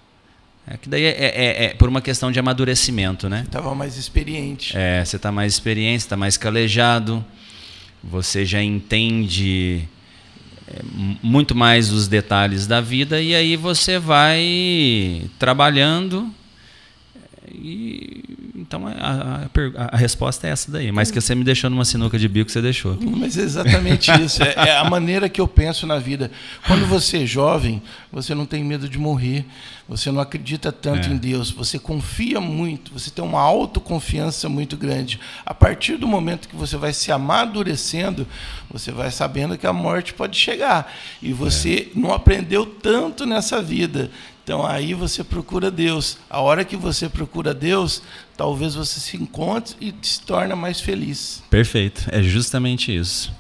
[0.67, 3.43] É que daí é, é, é por uma questão de amadurecimento, né?
[3.47, 4.77] Estava mais experiente.
[4.77, 7.25] É, você está mais experiente, está mais calejado,
[8.05, 9.89] você já entende
[10.69, 10.81] é,
[11.23, 16.33] muito mais os detalhes da vida e aí você vai trabalhando
[17.53, 18.23] e
[18.55, 20.93] então a, a, a, resposta é essa daí.
[20.93, 22.97] Mas que você me deixou numa sinuca de bico, você deixou.
[23.01, 24.43] Mas é exatamente isso.
[24.43, 26.31] É, é, a maneira que eu penso na vida.
[26.67, 27.83] Quando você é jovem,
[28.13, 29.45] você não tem medo de morrer.
[29.89, 31.13] Você não acredita tanto é.
[31.13, 31.51] em Deus.
[31.51, 32.93] Você confia muito.
[32.93, 35.19] Você tem uma autoconfiança muito grande.
[35.45, 38.27] A partir do momento que você vai se amadurecendo,
[38.71, 40.93] você vai sabendo que a morte pode chegar.
[41.21, 41.99] E você é.
[41.99, 44.11] não aprendeu tanto nessa vida.
[44.51, 46.19] Então aí você procura Deus.
[46.29, 48.03] A hora que você procura Deus,
[48.37, 51.41] talvez você se encontre e se torne mais feliz.
[51.49, 52.09] Perfeito.
[52.11, 53.33] É justamente isso.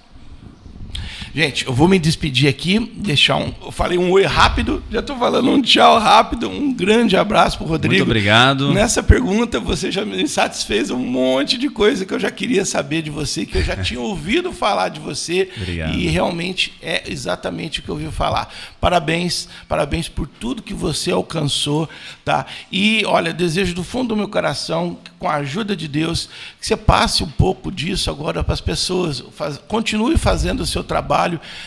[1.32, 3.52] Gente, eu vou me despedir aqui, deixar um.
[3.62, 6.50] Eu falei um oi rápido, já estou falando um tchau rápido.
[6.50, 7.94] Um grande abraço para o Rodrigo.
[7.94, 8.72] Muito obrigado.
[8.72, 13.02] Nessa pergunta, você já me satisfez um monte de coisa que eu já queria saber
[13.02, 15.48] de você, que eu já tinha ouvido falar de você.
[15.56, 15.94] Obrigado.
[15.94, 18.52] E realmente é exatamente o que eu ouvi falar.
[18.80, 21.88] Parabéns, parabéns por tudo que você alcançou,
[22.24, 22.44] tá?
[22.72, 26.76] E olha, desejo do fundo do meu coração com a ajuda de Deus, que você
[26.76, 31.19] passe um pouco disso agora para as pessoas, faz, continue fazendo o seu trabalho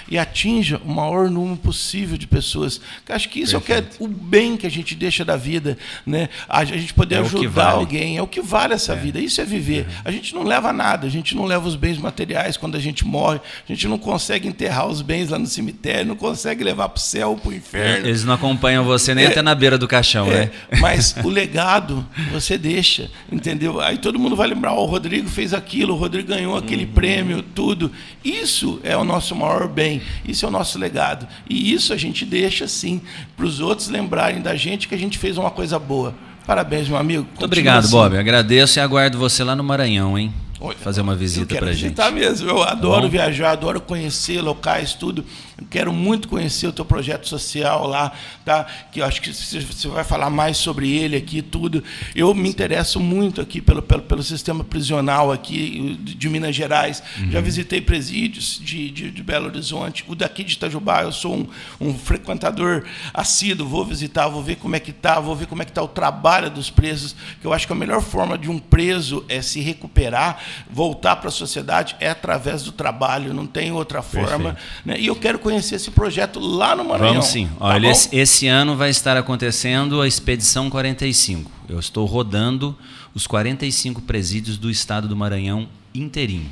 [0.10, 2.80] e atinja o maior número possível de pessoas.
[3.08, 3.82] Eu acho que isso Perfeito.
[3.82, 6.30] é o, que é, o bem que a gente deixa da vida, né?
[6.48, 7.78] A gente poder é ajudar vale.
[7.78, 8.96] alguém, é o que vale essa é.
[8.96, 9.20] vida.
[9.20, 9.86] Isso é viver.
[10.06, 10.10] É.
[10.10, 13.06] A gente não leva nada, a gente não leva os bens materiais quando a gente
[13.06, 16.98] morre, a gente não consegue enterrar os bens lá no cemitério, não consegue levar para
[16.98, 18.08] o céu, para o inferno.
[18.08, 19.28] Eles não acompanham você nem é.
[19.28, 20.52] até na beira do caixão, né?
[20.80, 23.80] Mas o legado você deixa, entendeu?
[23.80, 26.92] Aí todo mundo vai lembrar, oh, o Rodrigo fez aquilo, o Rodrigo ganhou aquele uhum.
[26.92, 27.92] prêmio, tudo.
[28.24, 31.28] Isso é o nosso maior bem, isso é o nosso legado.
[31.50, 33.02] E isso a gente deixa, sim,
[33.36, 36.14] para os outros lembrarem da gente que a gente fez uma coisa boa.
[36.46, 37.24] Parabéns, meu amigo.
[37.24, 37.92] Muito obrigado, assim.
[37.92, 38.18] Bob.
[38.18, 40.34] Agradeço e aguardo você lá no Maranhão, hein?
[40.78, 41.84] fazer uma visita para gente.
[41.84, 42.50] visitar mesmo.
[42.50, 45.26] Eu adoro tá viajar, adoro conhecer locais, tudo.
[45.58, 48.12] Eu quero muito conhecer o teu projeto social lá,
[48.44, 48.66] tá?
[48.92, 51.84] Que eu acho que você vai falar mais sobre ele aqui, tudo.
[52.16, 57.04] Eu me interesso muito aqui pelo, pelo, pelo sistema prisional aqui de, Minas Gerais.
[57.20, 57.32] Uhum.
[57.32, 60.04] Já visitei presídios de, de, de, Belo Horizonte.
[60.08, 61.48] O daqui de Itajubá, eu sou um,
[61.80, 63.68] um frequentador assíduo.
[63.68, 65.88] Vou visitar, vou ver como é que tá, vou ver como é que está o
[65.88, 67.16] trabalho dos presos.
[67.40, 70.40] Que eu acho que a melhor forma de um preso é se recuperar,
[70.70, 73.34] voltar para a sociedade é através do trabalho.
[73.36, 74.58] Não tem outra forma.
[74.84, 75.00] Né?
[75.00, 77.16] E eu quero conhecer esse projeto lá no Maranhão.
[77.16, 77.48] Vamos sim.
[77.48, 81.52] Tá Olha, esse, esse, ano vai estar acontecendo a Expedição 45.
[81.70, 82.76] Eu estou rodando
[83.14, 86.50] os 45 presídios do estado do Maranhão inteirinho.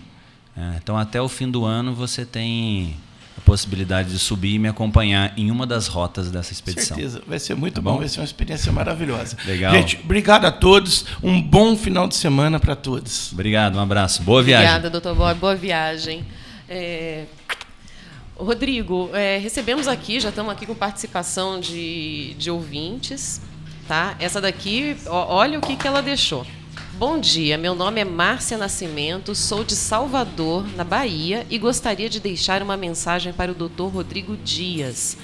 [0.56, 2.96] É, então, até o fim do ano, você tem
[3.38, 6.98] a possibilidade de subir e me acompanhar em uma das rotas dessa expedição.
[6.98, 7.94] Certeza, vai ser muito tá bom?
[7.94, 9.38] bom, vai ser uma experiência maravilhosa.
[9.48, 9.74] Legal.
[9.74, 13.32] Gente, obrigado a todos, um bom final de semana para todos.
[13.32, 14.68] Obrigado, um abraço, boa viagem.
[14.68, 16.26] Obrigada, doutor Bob, boa viagem.
[16.68, 17.26] É...
[18.44, 23.40] Rodrigo, é, recebemos aqui, já estamos aqui com participação de, de ouvintes.
[23.88, 24.16] Tá?
[24.20, 26.46] Essa daqui, ó, olha o que, que ela deixou.
[26.94, 32.20] Bom dia, meu nome é Márcia Nascimento, sou de Salvador, na Bahia, e gostaria de
[32.20, 33.84] deixar uma mensagem para o Dr.
[33.92, 35.18] Rodrigo Dias.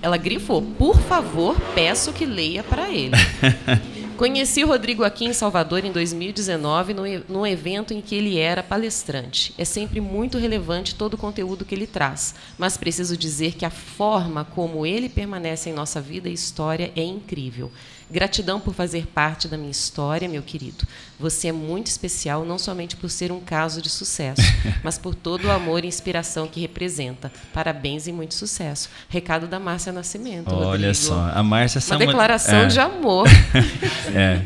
[0.00, 3.12] Ela grifou: por favor, peço que leia para ele.
[4.22, 6.94] Conheci o Rodrigo aqui em Salvador em 2019,
[7.28, 9.52] num evento em que ele era palestrante.
[9.58, 13.70] É sempre muito relevante todo o conteúdo que ele traz, mas preciso dizer que a
[13.70, 17.72] forma como ele permanece em nossa vida e história é incrível.
[18.12, 20.86] Gratidão por fazer parte da minha história, meu querido.
[21.18, 24.42] Você é muito especial, não somente por ser um caso de sucesso,
[24.84, 27.32] mas por todo o amor e inspiração que representa.
[27.54, 28.90] Parabéns e muito sucesso.
[29.08, 30.54] Recado da Márcia Nascimento.
[30.54, 30.94] Olha Rodrigo.
[30.94, 32.66] só, a Márcia Uma declaração é.
[32.66, 33.26] de amor.
[34.14, 34.42] é.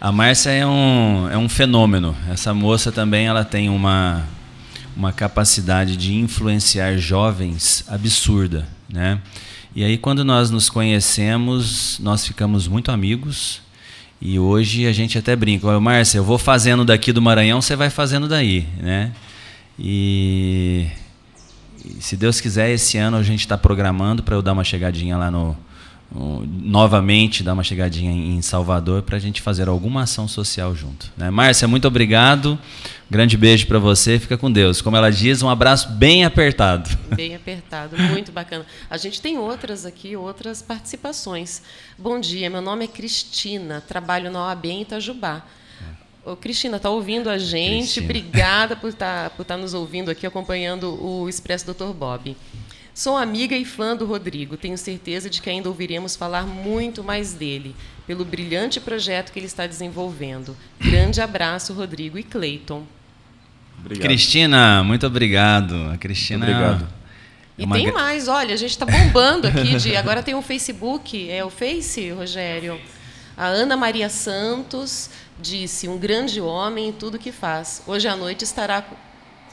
[0.00, 2.16] A Márcia é um, é um fenômeno.
[2.30, 4.24] Essa moça também ela tem uma,
[4.96, 9.20] uma capacidade de influenciar jovens absurda, né?
[9.76, 13.60] E aí, quando nós nos conhecemos, nós ficamos muito amigos.
[14.20, 17.74] E hoje a gente até brinca: Olha, Márcia, eu vou fazendo daqui do Maranhão, você
[17.74, 18.68] vai fazendo daí.
[18.78, 19.12] Né?
[19.76, 20.86] E,
[21.84, 25.16] e se Deus quiser, esse ano a gente está programando para eu dar uma chegadinha
[25.16, 25.56] lá no,
[26.14, 31.12] novamente dar uma chegadinha em Salvador para a gente fazer alguma ação social junto.
[31.16, 31.28] Né?
[31.28, 32.58] Márcia, muito obrigado.
[33.10, 34.18] Grande beijo para você.
[34.18, 34.80] Fica com Deus.
[34.80, 36.88] Como ela diz, um abraço bem apertado.
[37.14, 38.64] Bem apertado, muito bacana.
[38.88, 41.62] A gente tem outras aqui, outras participações.
[41.98, 45.44] Bom dia, meu nome é Cristina, trabalho na OAB em Itajubá.
[46.24, 48.00] Ô, Cristina, está ouvindo a gente?
[48.00, 48.04] Cristina.
[48.04, 51.92] Obrigada por estar tá, por tá nos ouvindo aqui, acompanhando o Expresso Dr.
[51.92, 52.34] Bob.
[52.94, 54.56] Sou amiga e fã do Rodrigo.
[54.56, 57.74] Tenho certeza de que ainda ouviremos falar muito mais dele,
[58.06, 60.56] pelo brilhante projeto que ele está desenvolvendo.
[60.80, 62.84] Grande abraço, Rodrigo e Cleiton.
[63.80, 64.06] Obrigado.
[64.06, 65.90] Cristina, muito obrigado.
[65.92, 66.46] A Cristina.
[66.46, 66.88] Obrigado.
[67.58, 69.76] É e tem mais, olha, a gente está bombando aqui.
[69.76, 72.80] De, agora tem o um Facebook, é o Face, Rogério.
[73.36, 77.82] A Ana Maria Santos disse: um grande homem em tudo que faz.
[77.88, 78.84] Hoje à noite estará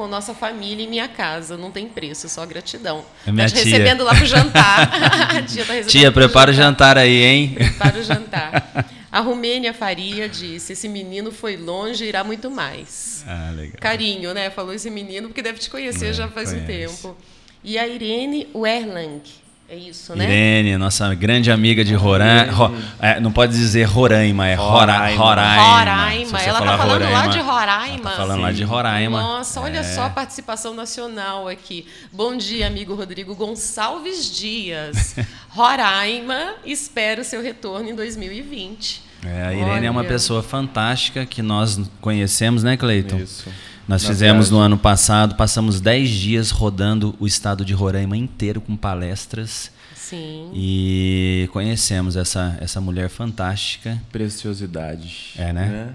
[0.02, 1.56] com nossa família em minha casa.
[1.56, 3.06] Não tem preço, só gratidão.
[3.26, 3.64] É minha tá tia.
[3.64, 4.90] recebendo lá pro jantar.
[5.46, 7.54] tia, tá tia prepara o jantar aí, hein?
[7.54, 8.88] Prepara o jantar.
[9.12, 13.24] A Rumênia Faria disse: esse menino foi longe, irá muito mais.
[13.28, 13.78] Ah, legal.
[13.80, 14.50] Carinho, né?
[14.50, 16.64] Falou esse menino, porque deve te conhecer é, já faz conhece.
[16.64, 17.18] um tempo.
[17.64, 19.22] E a Irene Werlang
[19.72, 20.26] é isso, né?
[20.26, 22.52] Irene, nossa grande amiga de Roraima.
[22.52, 25.24] Ro, é, não pode dizer Roraima, é Roraima.
[25.24, 25.64] Roraima.
[25.64, 26.40] Roraima.
[26.42, 28.10] Ela está falando Roraima, lá de Roraima.
[28.10, 28.42] Tá falando Sim.
[28.42, 29.22] lá de Roraima.
[29.22, 29.84] Nossa, olha é.
[29.84, 31.88] só a participação nacional aqui.
[32.12, 35.16] Bom dia, amigo Rodrigo Gonçalves Dias.
[35.48, 39.04] Roraima, espero seu retorno em 2020.
[39.26, 39.88] É, a Irene olha.
[39.88, 43.20] é uma pessoa fantástica que nós conhecemos, né, Cleiton?
[43.20, 43.50] Isso.
[43.92, 44.54] Nós fizemos viagem.
[44.54, 49.70] no ano passado, passamos 10 dias rodando o estado de Roraima inteiro com palestras.
[49.94, 50.50] Sim.
[50.54, 54.02] E conhecemos essa, essa mulher fantástica.
[54.10, 55.34] Preciosidade.
[55.38, 55.66] É, né?
[55.66, 55.94] né?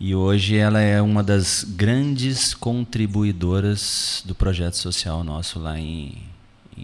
[0.00, 6.14] E hoje ela é uma das grandes contribuidoras do projeto social nosso lá em,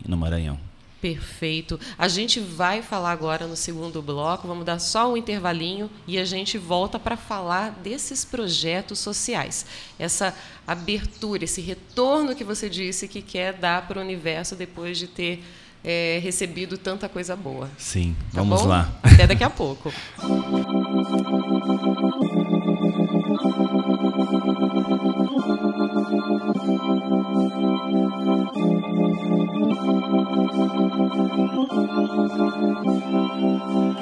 [0.06, 0.58] no Maranhão.
[1.02, 1.80] Perfeito.
[1.98, 6.24] A gente vai falar agora no segundo bloco, vamos dar só um intervalinho e a
[6.24, 9.66] gente volta para falar desses projetos sociais.
[9.98, 10.32] Essa
[10.64, 15.42] abertura, esse retorno que você disse que quer dar para o universo depois de ter
[15.82, 17.68] é, recebido tanta coisa boa.
[17.76, 18.68] Sim, Tá vamos bom?
[18.68, 18.96] lá.
[19.02, 19.92] Até daqui a pouco.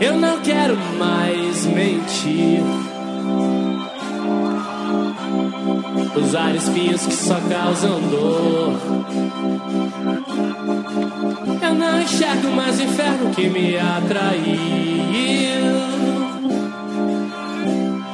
[0.00, 2.62] Eu não quero mais mentir.
[6.16, 8.72] Usar espinhos que só causam dor.
[11.62, 14.50] Eu não enxergo mais o inferno que me atraiu.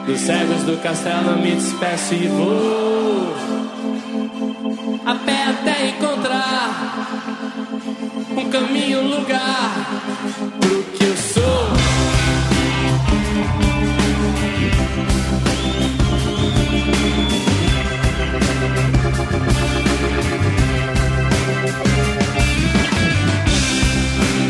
[0.06, 3.34] Dos cegos do castelo me despeço e vou.
[5.06, 6.95] A pé até encontrar
[8.36, 9.72] um caminho, um lugar
[10.60, 11.68] pro que eu sou.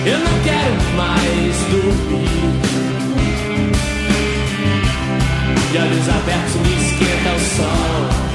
[0.04, 2.26] Eu não quero mais dormir.
[5.70, 8.26] De olhos abertos me esquenta o sol.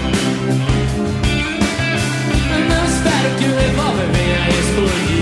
[2.53, 5.20] Eu não espero que o revólver venha explodir.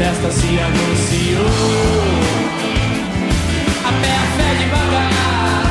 [0.00, 1.44] Testa se anunciou.
[3.84, 5.66] A pé, a fé devagar.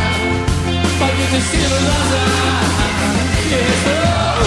[1.00, 1.80] Pode o destino.
[3.50, 4.46] Me restou.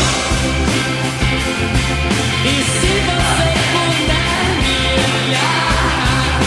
[2.45, 4.79] E se você puder me
[5.27, 6.41] olhar,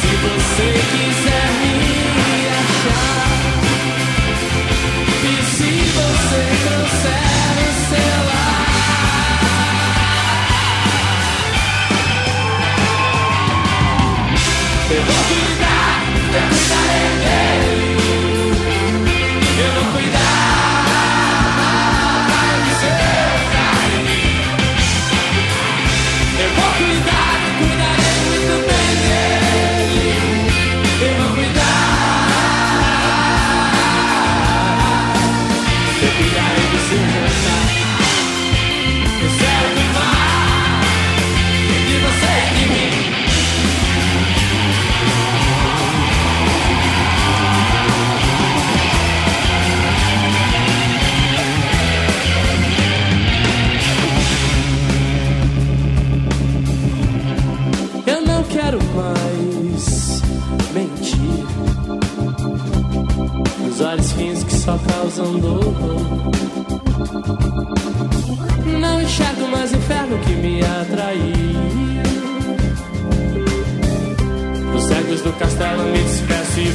[0.00, 1.37] se você quiser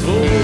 [0.03, 0.42] despeço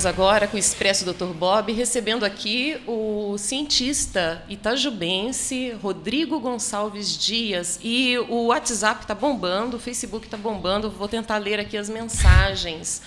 [0.00, 1.26] Voltamos agora com o Expresso Dr.
[1.34, 7.78] Bob, recebendo aqui o cientista itajubense Rodrigo Gonçalves Dias.
[7.82, 10.90] E o WhatsApp está bombando, o Facebook está bombando.
[10.90, 13.02] Vou tentar ler aqui as mensagens.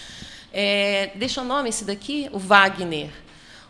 [0.53, 2.29] É, deixa o nome esse daqui?
[2.31, 3.09] O Wagner.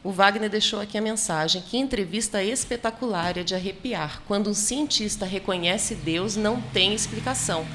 [0.04, 4.22] O Wagner deixou aqui a mensagem: que entrevista espetacular, é de arrepiar.
[4.28, 7.66] Quando um cientista reconhece Deus, não tem explicação.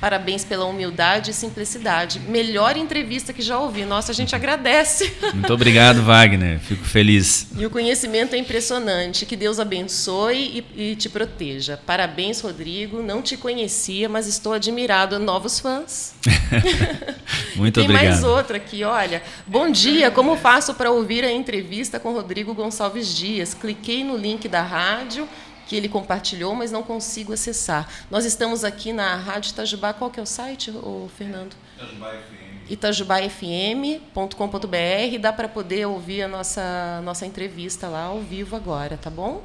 [0.00, 2.20] Parabéns pela humildade e simplicidade.
[2.20, 3.84] Melhor entrevista que já ouvi.
[3.84, 5.12] Nossa, a gente agradece.
[5.34, 6.60] Muito obrigado, Wagner.
[6.60, 7.48] Fico feliz.
[7.56, 9.26] E o conhecimento é impressionante.
[9.26, 11.80] Que Deus abençoe e, e te proteja.
[11.84, 13.02] Parabéns, Rodrigo.
[13.02, 15.18] Não te conhecia, mas estou admirado.
[15.18, 16.14] Novos fãs.
[17.56, 18.08] Muito Tem obrigado.
[18.08, 19.22] mais outra aqui, olha.
[19.46, 23.52] Bom dia, como faço para ouvir a entrevista com Rodrigo Gonçalves Dias?
[23.52, 25.28] Cliquei no link da rádio
[25.68, 27.86] que ele compartilhou, mas não consigo acessar.
[28.10, 29.92] Nós estamos aqui na Rádio Itajubá.
[29.92, 31.54] Qual que é o site, ô, Fernando?
[32.70, 35.18] itajubafm.com.br.
[35.20, 39.42] Dá para poder ouvir a nossa, nossa entrevista lá ao vivo agora, tá bom?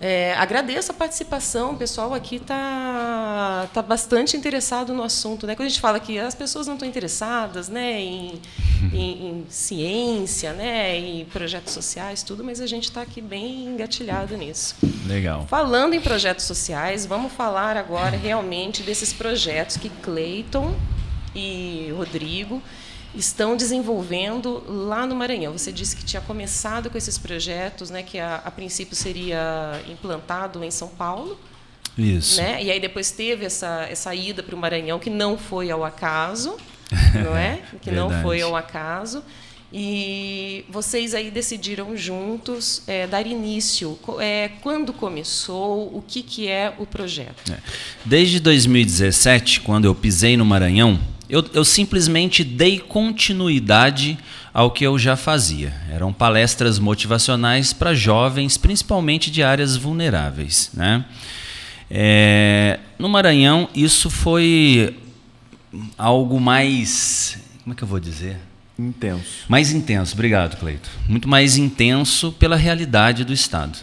[0.00, 5.46] É, agradeço a participação, o pessoal aqui está tá bastante interessado no assunto.
[5.46, 5.54] Né?
[5.54, 8.40] Quando a gente fala que as pessoas não estão interessadas né, em,
[8.94, 14.34] em, em ciência, né, em projetos sociais, tudo, mas a gente está aqui bem engatilhado
[14.38, 14.74] nisso.
[15.06, 15.46] Legal.
[15.46, 20.74] Falando em projetos sociais, vamos falar agora realmente desses projetos que Cleiton
[21.34, 22.62] e Rodrigo
[23.14, 25.52] estão desenvolvendo lá no Maranhão.
[25.52, 30.62] Você disse que tinha começado com esses projetos, né, que a, a princípio seria implantado
[30.62, 31.38] em São Paulo,
[31.98, 32.40] Isso.
[32.40, 32.62] né?
[32.62, 36.56] E aí depois teve essa essa ida para o Maranhão que não foi ao acaso,
[37.24, 37.60] não é?
[37.80, 39.22] Que não foi ao acaso.
[39.72, 43.96] E vocês aí decidiram juntos é, dar início.
[44.18, 45.96] É, quando começou?
[45.96, 47.54] O que, que é o projeto?
[48.04, 50.98] Desde 2017, quando eu pisei no Maranhão,
[51.30, 54.18] eu, eu simplesmente dei continuidade
[54.52, 55.72] ao que eu já fazia.
[55.90, 60.70] Eram palestras motivacionais para jovens, principalmente de áreas vulneráveis.
[60.74, 61.04] Né?
[61.90, 64.96] É, no Maranhão, isso foi
[65.96, 67.38] algo mais.
[67.62, 68.36] Como é que eu vou dizer?
[68.78, 69.44] Intenso.
[69.48, 70.90] Mais intenso, obrigado, Cleito.
[71.08, 73.78] Muito mais intenso pela realidade do Estado.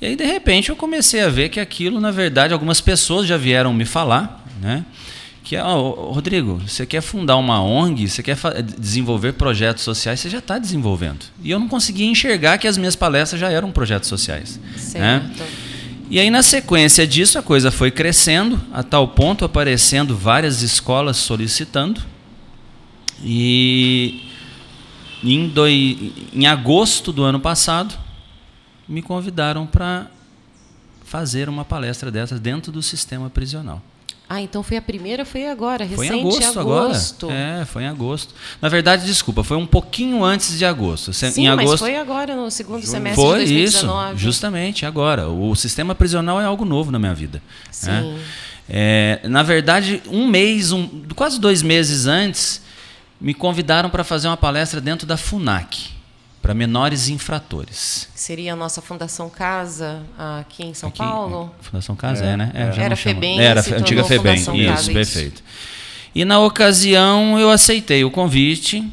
[0.00, 3.38] E aí, de repente, eu comecei a ver que aquilo, na verdade, algumas pessoas já
[3.38, 4.84] vieram me falar, né?
[5.48, 8.36] Que, ó, ô, Rodrigo, você quer fundar uma ONG, você quer
[8.76, 11.24] desenvolver projetos sociais, você já está desenvolvendo.
[11.40, 14.58] E eu não conseguia enxergar que as minhas palestras já eram projetos sociais.
[14.58, 15.22] né?
[15.30, 15.44] Certo.
[16.10, 21.16] E aí, na sequência disso, a coisa foi crescendo, a tal ponto aparecendo várias escolas
[21.16, 22.00] solicitando.
[23.22, 24.24] E
[25.22, 27.94] em, doi- em agosto do ano passado,
[28.88, 30.08] me convidaram para
[31.04, 33.80] fazer uma palestra dessas dentro do sistema prisional.
[34.28, 37.26] Ah, então foi a primeira, foi agora, Foi recente em agosto, agosto.
[37.26, 37.38] agora.
[37.38, 38.34] É, foi em agosto.
[38.60, 41.12] Na verdade, desculpa, foi um pouquinho antes de agosto.
[41.12, 44.16] Sim, em mas agosto foi agora, no segundo semestre foi de isso, 2019.
[44.20, 45.28] justamente agora.
[45.28, 47.40] O sistema prisional é algo novo na minha vida.
[47.70, 47.86] Sim.
[47.90, 48.18] né?
[48.68, 52.60] É, na verdade, um mês, um, quase dois meses antes,
[53.20, 55.90] me convidaram para fazer uma palestra dentro da FUNAC,
[56.46, 58.08] para menores infratores.
[58.14, 60.02] Seria a nossa Fundação Casa
[60.38, 61.52] aqui em São Aqui, Paulo?
[61.60, 62.52] Fundação Casa é, né?
[62.54, 62.94] É, Era.
[62.94, 64.92] FEBEM, Era antiga FEBEM, isso, isso.
[64.92, 65.42] perfeito.
[66.14, 68.88] E na ocasião eu aceitei o convite,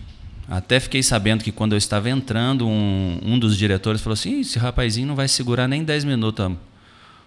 [0.50, 4.42] até fiquei sabendo que quando eu estava entrando, um, um dos diretores falou assim, "Ih,
[4.42, 6.44] esse rapazinho não vai segurar nem 10 minutos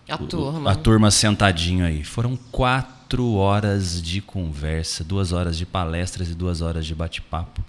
[0.09, 0.73] a, A turma.
[0.73, 2.03] a turma sentadinho aí.
[2.03, 7.65] Foram quatro horas de conversa, duas horas de palestras e duas horas de bate-papo.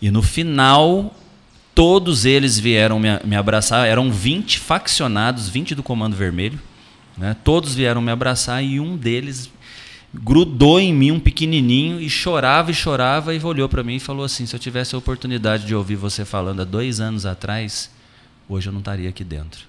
[0.00, 1.12] E no final,
[1.80, 3.88] todos eles vieram me, me abraçar.
[3.88, 6.60] Eram 20 faccionados, 20 do Comando Vermelho.
[7.16, 7.34] Né?
[7.42, 9.50] Todos vieram me abraçar e um deles
[10.12, 14.26] grudou em mim, um pequenininho, e chorava e chorava e olhou para mim e falou
[14.26, 17.90] assim: se eu tivesse a oportunidade de ouvir você falando há dois anos atrás,
[18.46, 19.62] hoje eu não estaria aqui dentro.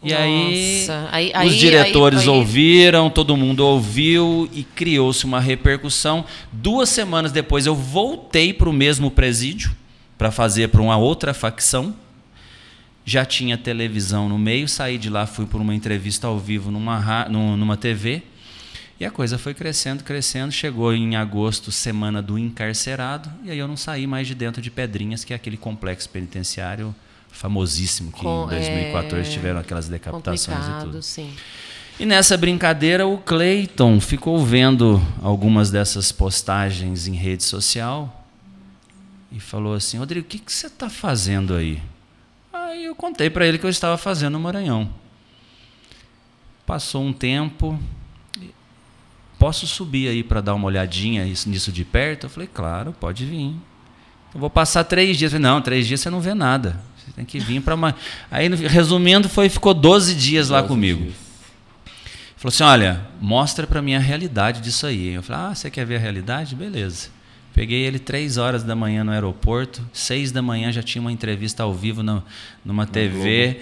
[0.00, 5.24] E aí, Nossa, aí- os aí- diretores aí- aí- ouviram, todo mundo ouviu e criou-se
[5.24, 6.24] uma repercussão.
[6.52, 9.81] Duas semanas depois eu voltei para o mesmo presídio
[10.22, 11.92] para fazer para uma outra facção.
[13.04, 17.28] Já tinha televisão no meio, saí de lá, fui por uma entrevista ao vivo numa,
[17.28, 18.22] numa TV.
[19.00, 20.52] E a coisa foi crescendo, crescendo.
[20.52, 24.70] Chegou em agosto, semana do encarcerado, e aí eu não saí mais de dentro de
[24.70, 26.94] Pedrinhas, que é aquele complexo penitenciário
[27.28, 31.02] famosíssimo que Com- em 2014 é, tiveram aquelas decapitações e tudo.
[31.02, 31.32] sim.
[31.98, 38.21] E nessa brincadeira, o Clayton ficou vendo algumas dessas postagens em rede social
[39.32, 41.82] e falou assim: Rodrigo, o que, que você está fazendo aí?
[42.52, 44.88] Aí eu contei para ele que eu estava fazendo no Maranhão.
[46.66, 47.78] Passou um tempo.
[49.38, 52.24] Posso subir aí para dar uma olhadinha isso- nisso de perto?
[52.26, 53.54] Eu falei, claro, pode vir.
[54.32, 55.32] Eu vou passar três dias.
[55.32, 56.80] Eu falei, não, três dias você não vê nada.
[56.96, 57.96] Você tem que vir para uma.
[58.30, 61.02] Aí, resumindo, foi ficou 12 dias lá comigo.
[61.02, 61.14] Dias.
[62.36, 65.08] Falou assim: olha, mostra para mim a realidade disso aí.
[65.14, 66.54] Eu falei: ah, você quer ver a realidade?
[66.56, 67.08] Beleza.
[67.54, 71.62] Peguei ele três horas da manhã no aeroporto, seis da manhã já tinha uma entrevista
[71.62, 72.22] ao vivo no,
[72.64, 73.58] numa TV, é.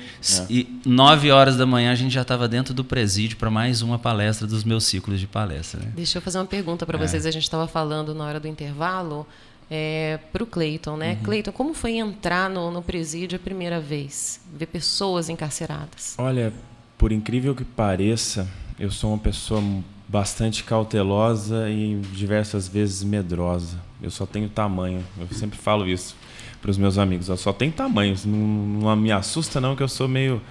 [0.48, 3.98] e nove horas da manhã a gente já estava dentro do presídio para mais uma
[3.98, 5.80] palestra dos meus ciclos de palestra.
[5.80, 5.92] Né?
[5.96, 7.06] Deixa eu fazer uma pergunta para é.
[7.06, 7.26] vocês.
[7.26, 9.26] A gente estava falando na hora do intervalo
[9.70, 11.12] é, para o Cleiton, né?
[11.12, 11.24] Uhum.
[11.24, 16.14] Cleiton, como foi entrar no, no presídio a primeira vez, ver pessoas encarceradas?
[16.18, 16.52] Olha,
[16.98, 19.62] por incrível que pareça, eu sou uma pessoa
[20.10, 23.78] bastante cautelosa e diversas vezes medrosa.
[24.02, 25.04] Eu só tenho tamanho.
[25.16, 26.16] Eu sempre falo isso
[26.60, 27.28] para os meus amigos.
[27.28, 28.16] Eu só tenho tamanho.
[28.24, 30.42] Não, não me assusta não que eu sou meio,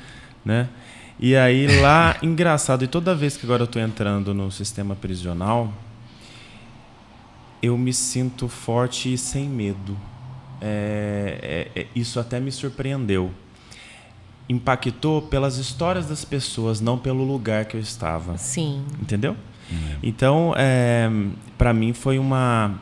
[0.45, 0.69] né?
[1.19, 5.73] E aí lá, engraçado, e toda vez que agora eu estou entrando no sistema prisional,
[7.61, 9.97] eu me sinto forte e sem medo.
[10.61, 13.29] É, é, é, isso até me surpreendeu
[14.49, 18.37] impactou pelas histórias das pessoas, não pelo lugar que eu estava.
[18.37, 18.83] Sim.
[18.99, 19.37] Entendeu?
[19.71, 19.97] É.
[20.01, 21.07] Então, é,
[21.57, 22.81] para mim foi uma,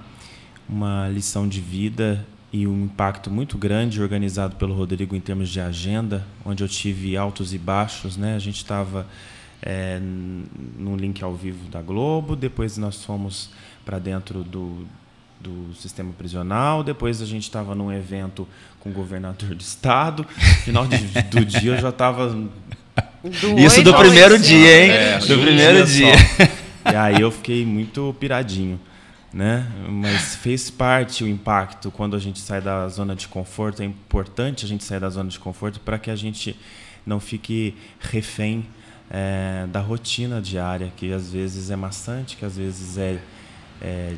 [0.68, 5.59] uma lição de vida e um impacto muito grande organizado pelo Rodrigo em termos de
[5.59, 8.15] agenda, onde eu tive altos e baixos.
[8.15, 8.36] Né?
[8.36, 9.05] A gente estava
[9.61, 13.49] é, num link ao vivo da Globo, depois nós fomos
[13.84, 14.88] para dentro do,
[15.40, 16.84] do sistema prisional.
[16.84, 18.48] Depois a gente estava num evento
[18.80, 20.26] com o governador do estado.
[20.38, 22.36] No final de, do dia eu já estava.
[23.58, 24.92] Isso do primeiro dia, hein?
[24.92, 26.14] É, do primeiro dia.
[26.92, 28.80] E aí eu fiquei muito piradinho.
[29.34, 29.68] Né?
[29.88, 33.82] Mas fez parte o impacto quando a gente sai da zona de conforto.
[33.82, 36.58] É importante a gente sair da zona de conforto para que a gente
[37.06, 38.66] não fique refém
[39.10, 43.20] é, da rotina diária, que às vezes é maçante, que às vezes é,
[43.82, 44.14] é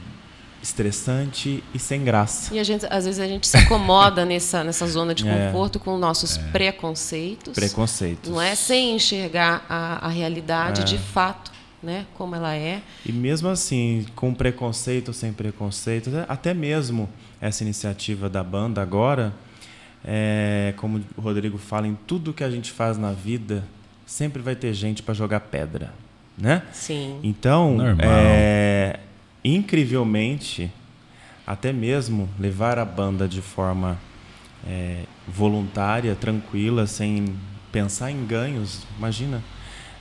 [0.62, 2.53] estressante e sem graça.
[2.53, 5.47] E a gente, às vezes a gente se acomoda nessa, nessa zona de é.
[5.47, 6.41] conforto é, com nossos é.
[6.51, 7.53] preconceitos.
[7.53, 8.30] Preconceitos.
[8.30, 10.84] Não é sem enxergar a, a realidade é.
[10.84, 11.51] de fato,
[11.82, 12.82] né, como ela é.
[13.05, 19.34] E mesmo assim, com preconceito ou sem preconceito, até mesmo essa iniciativa da banda agora,
[20.03, 23.64] é, como o Rodrigo fala, em tudo que a gente faz na vida,
[24.05, 25.93] sempre vai ter gente para jogar pedra,
[26.38, 26.64] né?
[26.74, 27.20] Sim.
[27.24, 28.05] Então, Normal.
[28.10, 28.99] é
[29.43, 30.71] incrivelmente,
[31.45, 33.97] até mesmo levar a banda de forma
[34.67, 37.35] é, voluntária, tranquila, sem
[37.71, 39.43] pensar em ganhos, imagina.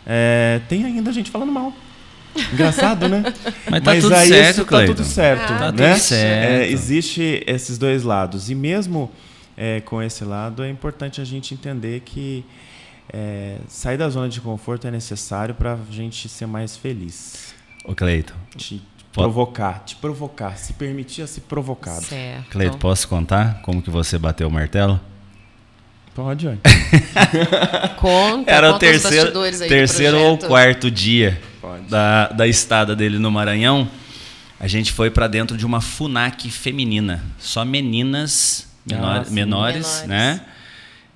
[0.07, 1.73] É, tem ainda gente falando mal.
[2.53, 3.23] Engraçado, né?
[3.71, 5.95] Mas tá Mas tudo aí certo, tá tudo certo, ah, tá né?
[5.95, 6.51] Tudo certo.
[6.51, 9.11] É, existe esses dois lados e mesmo
[9.57, 12.45] é, com esse lado é importante a gente entender que
[13.13, 17.55] é, sair da zona de conforto é necessário para a gente ser mais feliz.
[17.85, 18.35] Ô Cleiton,
[19.13, 22.05] Provocar, te provocar, se permitir a se provocado.
[22.05, 22.51] Certo.
[22.51, 25.01] Cleito, posso contar como que você bateu o martelo?
[26.15, 26.59] Pode, olha.
[27.97, 29.33] conta, Era conta o terceiro,
[29.69, 31.41] terceiro ou quarto dia
[31.89, 33.89] da, da estada dele no Maranhão.
[34.61, 37.25] A gente foi para dentro de uma FUNAC feminina.
[37.39, 40.41] Só meninas menor, ah, menores, menores, né?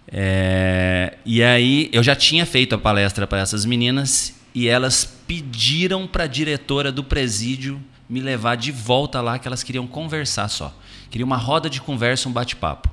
[0.07, 6.07] É, e aí eu já tinha feito a palestra para essas meninas e elas pediram
[6.07, 10.75] para a diretora do presídio me levar de volta lá, que elas queriam conversar só.
[11.11, 12.91] Queria uma roda de conversa, um bate-papo.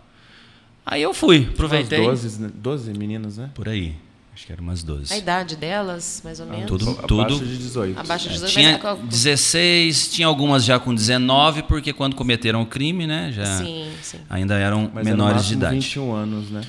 [0.85, 1.99] Aí eu fui, aproveitei.
[1.99, 3.49] Umas 12, 12 meninas, né?
[3.53, 3.95] Por aí.
[4.33, 5.13] Acho que eram umas 12.
[5.13, 6.65] A idade delas, mais ou menos?
[6.65, 7.21] Tudo, tudo.
[7.21, 7.99] Abaixo de 18.
[7.99, 8.53] Abaixo de 18.
[8.53, 13.33] Tinha 16, tinha algumas já com 19, porque quando cometeram o crime, né?
[13.33, 14.19] Já sim, sim.
[14.29, 15.75] ainda eram Mas menores de idade.
[15.75, 16.61] 21 anos, né?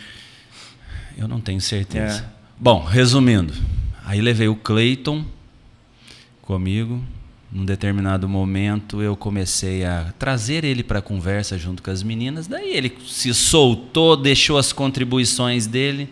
[1.16, 2.18] Eu não tenho certeza.
[2.18, 2.24] É.
[2.58, 3.54] Bom, resumindo.
[4.10, 5.24] Aí levei o Clayton
[6.42, 7.00] comigo.
[7.52, 12.48] Num determinado momento eu comecei a trazer ele para a conversa junto com as meninas.
[12.48, 16.08] Daí ele se soltou, deixou as contribuições dele.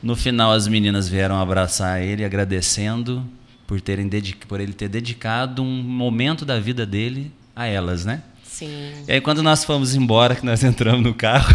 [0.00, 3.26] No final as meninas vieram abraçar ele agradecendo
[3.66, 4.08] por terem
[4.46, 8.22] por ele ter dedicado um momento da vida dele a elas, né?
[8.44, 8.92] Sim.
[9.08, 11.52] E aí quando nós fomos embora, que nós entramos no carro,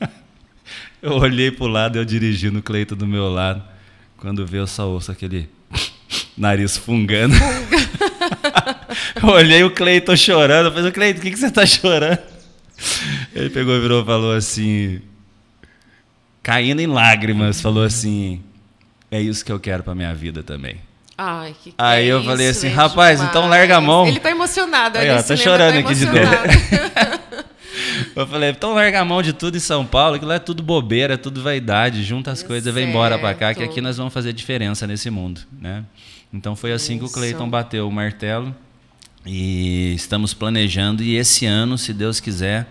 [1.00, 3.69] eu olhei para o lado, eu dirigindo o Cleito do meu lado.
[4.20, 5.48] Quando vê, eu só ouço aquele
[6.36, 7.34] nariz fungando.
[9.24, 10.66] Olhei o Cleiton chorando.
[10.66, 12.18] Eu falei, Cleiton, o que, que você está chorando?
[13.34, 15.00] Ele pegou e virou e falou assim,
[16.42, 18.42] caindo em lágrimas, falou assim:
[19.10, 20.76] É isso que eu quero para minha vida também.
[21.16, 23.30] Ai, que, que Aí é eu falei assim, rapaz, demais.
[23.36, 24.06] então larga a mão.
[24.06, 27.19] Ele está emocionado, Aí, ó, tá chorando tá aqui de dentro.
[28.16, 30.62] eu falei, então larga a mão de tudo em São Paulo, que lá é tudo
[30.62, 33.96] bobeira, é tudo vaidade, junta as coisas e vem embora para cá, que aqui nós
[33.96, 35.84] vamos fazer diferença nesse mundo, né?
[36.32, 37.04] Então foi assim Isso.
[37.04, 38.54] que o Cleiton bateu o martelo
[39.26, 42.66] e estamos planejando e esse ano, se Deus quiser,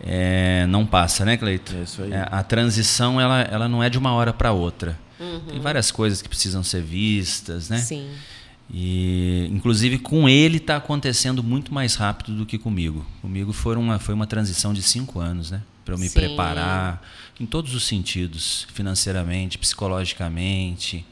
[0.00, 1.74] é, não passa, né, Cleito?
[1.74, 2.12] É isso aí.
[2.12, 4.98] É, a transição ela, ela não é de uma hora para outra.
[5.18, 5.40] Uhum.
[5.48, 7.78] Tem várias coisas que precisam ser vistas, né?
[7.78, 8.08] Sim.
[8.72, 13.06] E inclusive com ele está acontecendo muito mais rápido do que comigo.
[13.22, 15.62] Comigo foi uma, foi uma transição de cinco anos, né?
[15.84, 16.14] Para eu me Sim.
[16.18, 17.00] preparar
[17.38, 21.04] em todos os sentidos, financeiramente, psicologicamente.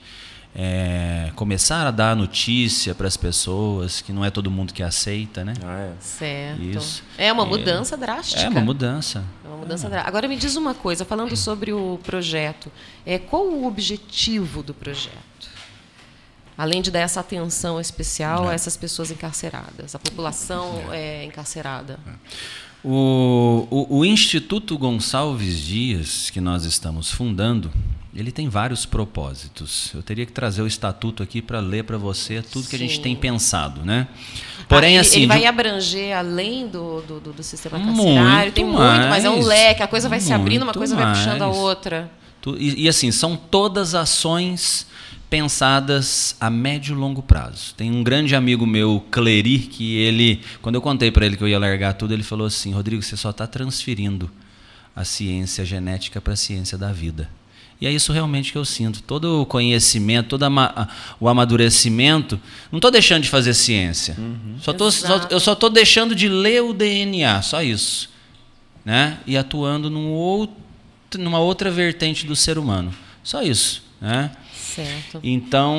[0.56, 5.44] é, começar a dar notícia para as pessoas, que não é todo mundo que aceita,
[5.44, 5.52] né?
[5.64, 5.92] Ah, é.
[5.98, 6.62] Certo.
[6.62, 7.02] Isso.
[7.18, 7.46] É uma É.
[7.46, 8.40] mudança drástica.
[8.40, 9.24] É uma mudança.
[9.44, 10.08] É uma mudança drástica.
[10.08, 12.70] Agora me diz uma coisa, falando sobre o projeto,
[13.04, 15.48] é, qual o objetivo do projeto?
[16.56, 18.52] Além de dar essa atenção especial É.
[18.52, 21.98] a essas pessoas encarceradas, a população é, encarcerada.
[22.82, 27.72] O, o, o Instituto Gonçalves Dias, que nós estamos fundando,
[28.14, 29.90] ele tem vários propósitos.
[29.94, 32.96] Eu teria que trazer o estatuto aqui para ler para você tudo que a gente
[32.96, 33.02] Sim.
[33.02, 34.06] tem pensado, né?
[34.68, 37.96] Porém, Ah, ele, assim, ele vai de- abranger além do, do, do- do sistema Muito
[38.04, 40.78] carcerário, tem muito, mas é um mais, leque, a coisa vai se abrindo, uma muito
[40.78, 41.58] coisa vai puxando a mais.
[41.58, 42.10] outra.
[42.58, 44.86] E, e, assim, são todas ações
[45.38, 47.74] pensadas a médio e longo prazo.
[47.76, 51.48] Tem um grande amigo meu, Cleri, que ele, quando eu contei para ele que eu
[51.48, 54.30] ia largar tudo, ele falou assim: Rodrigo, você só está transferindo
[54.94, 57.28] a ciência genética para a ciência da vida.
[57.80, 59.02] E é isso realmente que eu sinto.
[59.02, 64.16] Todo o conhecimento, todo ama- o amadurecimento, não estou deixando de fazer ciência.
[64.60, 68.08] Só tô, só- eu só estou deixando de ler o DNA, só isso.
[68.84, 69.18] Né?
[69.26, 70.54] E atuando num outro,
[71.18, 72.94] numa outra vertente do ser humano.
[73.24, 73.82] Só isso.
[74.00, 74.30] Né?
[74.74, 75.20] Certo.
[75.22, 75.76] Então,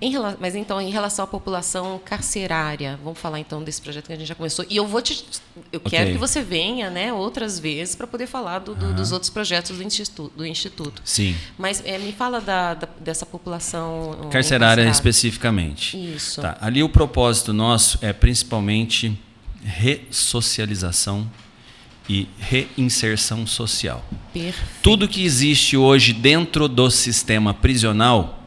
[0.00, 4.16] Em mas então, em relação à população carcerária, vamos falar então desse projeto que a
[4.16, 4.64] gente já começou.
[4.68, 5.24] E eu vou te.
[5.72, 5.90] Eu Ok.
[5.90, 9.76] quero que você venha né, outras vezes para poder falar do- do- dos outros projetos
[9.76, 10.32] do Instituto.
[10.36, 11.02] Do instituto.
[11.04, 11.36] sim.
[11.56, 14.16] Mas eh, me fala da, da- dessa população.
[14.24, 15.96] eh, Carcerária especificamente.
[16.14, 16.40] Isso.
[16.40, 19.18] Tá, Ali o propósito nosso é principalmente
[19.64, 21.28] ressocialização
[22.08, 24.04] e reinserção social.
[24.32, 24.64] Perfeito.
[24.82, 28.42] Tudo que existe hoje dentro do sistema prisional,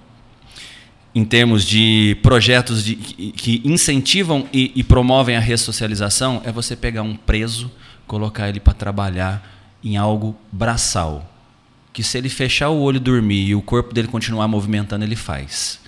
[1.14, 7.02] em termos de projetos de- que incentivam e, e promovem a ressocialização, é você pegar
[7.04, 7.70] um preso,
[8.08, 11.28] colocar ele para trabalhar em algo braçal.
[11.94, 15.16] Que se ele fechar o olho e dormir e o corpo dele continuar movimentando, ele
[15.18, 15.80] faz.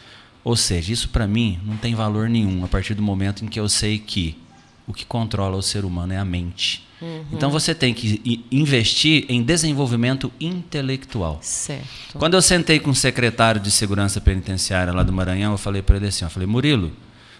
[0.43, 3.57] Ou seja, isso para mim não tem valor nenhum a partir do momento em que
[3.59, 4.37] eu sei que
[4.85, 6.83] o que controla o ser humano é a mente.
[7.31, 11.39] Então você tem que investir em desenvolvimento intelectual.
[11.41, 12.17] Certo.
[12.17, 15.97] Quando eu sentei com o secretário de segurança penitenciária lá do Maranhão, eu falei para
[15.97, 16.91] ele assim, eu falei, Murilo,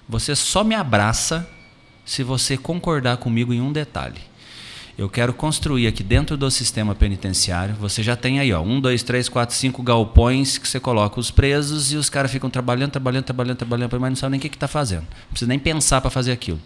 [0.08, 1.48] você só me abraça
[2.06, 4.22] se você concordar comigo em um detalhe.
[4.96, 7.74] Eu quero construir aqui dentro do sistema penitenciário.
[7.80, 11.32] Você já tem aí, ó, um, dois, três, quatro, cinco galpões que você coloca os
[11.32, 14.56] presos e os caras ficam trabalhando, trabalhando, trabalhando, trabalhando, mas não sabem nem o que
[14.56, 15.02] está fazendo.
[15.02, 16.62] Não precisa nem pensar para fazer aquilo.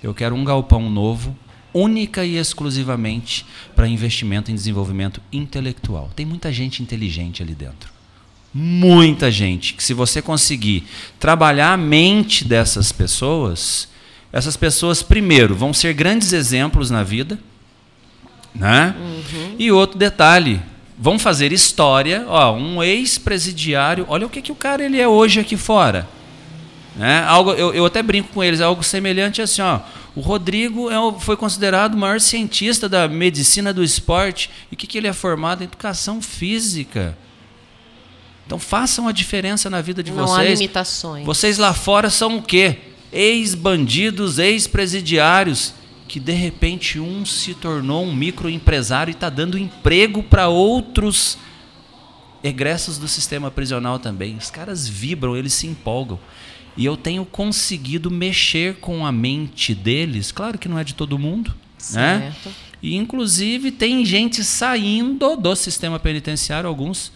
[0.00, 1.36] Eu quero um galpão novo,
[1.72, 6.10] única e exclusivamente para investimento em desenvolvimento intelectual.
[6.14, 7.90] Tem muita gente inteligente ali dentro.
[8.52, 9.74] Muita gente.
[9.74, 10.84] Que se você conseguir
[11.18, 13.88] trabalhar a mente dessas pessoas,
[14.32, 17.38] essas pessoas, primeiro, vão ser grandes exemplos na vida.
[18.54, 18.94] Né?
[19.58, 20.60] E outro detalhe,
[20.98, 22.24] vão fazer história.
[22.28, 26.06] Ó, um ex-presidiário, olha o que, que o cara ele é hoje aqui fora.
[26.96, 27.24] Né?
[27.26, 29.80] Algo, eu, eu até brinco com eles, é algo semelhante assim, ó.
[30.14, 34.50] O Rodrigo é o- foi considerado o maior cientista da medicina do esporte.
[34.70, 35.62] E o que, que ele é formado?
[35.62, 37.16] Em educação física.
[38.46, 40.58] Então façam a diferença na vida de Não há vocês.
[40.60, 41.24] limitações.
[41.24, 42.78] Vocês lá fora são o quê?
[43.12, 45.72] Ex-bandidos, ex-presidiários,
[46.06, 51.38] que de repente um se tornou um microempresário e está dando emprego para outros
[52.44, 54.36] egressos do sistema prisional também.
[54.36, 56.18] Os caras vibram, eles se empolgam.
[56.76, 61.18] E eu tenho conseguido mexer com a mente deles, claro que não é de todo
[61.18, 61.54] mundo,
[61.92, 62.32] né?
[62.42, 62.50] Certo.
[62.82, 67.12] E inclusive tem gente saindo do sistema penitenciário, alguns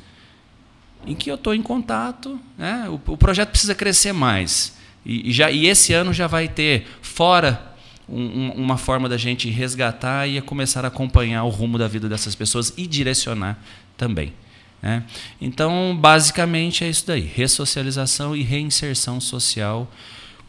[1.07, 2.39] em que eu estou em contato.
[2.59, 2.87] Né?
[2.89, 4.77] O, o projeto precisa crescer mais.
[5.05, 7.75] E, e já, e esse ano já vai ter, fora
[8.09, 12.35] um- uma forma da gente resgatar e começar a acompanhar o rumo da vida dessas
[12.35, 13.59] pessoas e direcionar
[13.97, 14.33] também.
[14.83, 15.05] Né?
[15.41, 19.91] Então, basicamente é isso daí: ressocialização e reinserção social,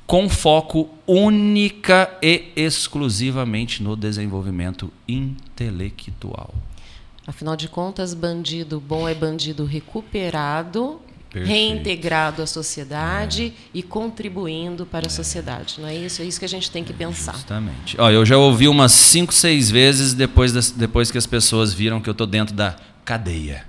[0.06, 6.54] com foco única e exclusivamente no desenvolvimento intelectual.
[7.26, 11.50] Afinal de contas, bandido bom é bandido recuperado, Perfeito.
[11.54, 15.76] reintegrado à sociedade e contribuindo para a sociedade.
[15.80, 16.22] Não é isso?
[16.22, 17.34] É isso que a gente tem que pensar.
[17.34, 18.00] Justamente.
[18.00, 22.00] Ó, eu já ouvi umas 5, 6 vezes depois, das- depois que as pessoas viram
[22.00, 23.67] que eu estou dentro da cadeia.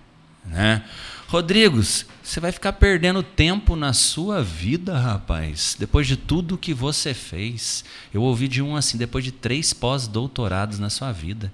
[0.48, 0.82] Né?
[1.28, 7.12] Rodrigos, você vai ficar perdendo tempo na sua vida, rapaz, depois de tudo que você
[7.12, 7.84] fez.
[8.12, 11.52] Eu ouvi de um assim, depois de três pós-doutorados na sua vida,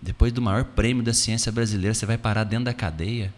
[0.00, 3.32] depois do maior prêmio da ciência brasileira, você vai parar dentro da cadeia.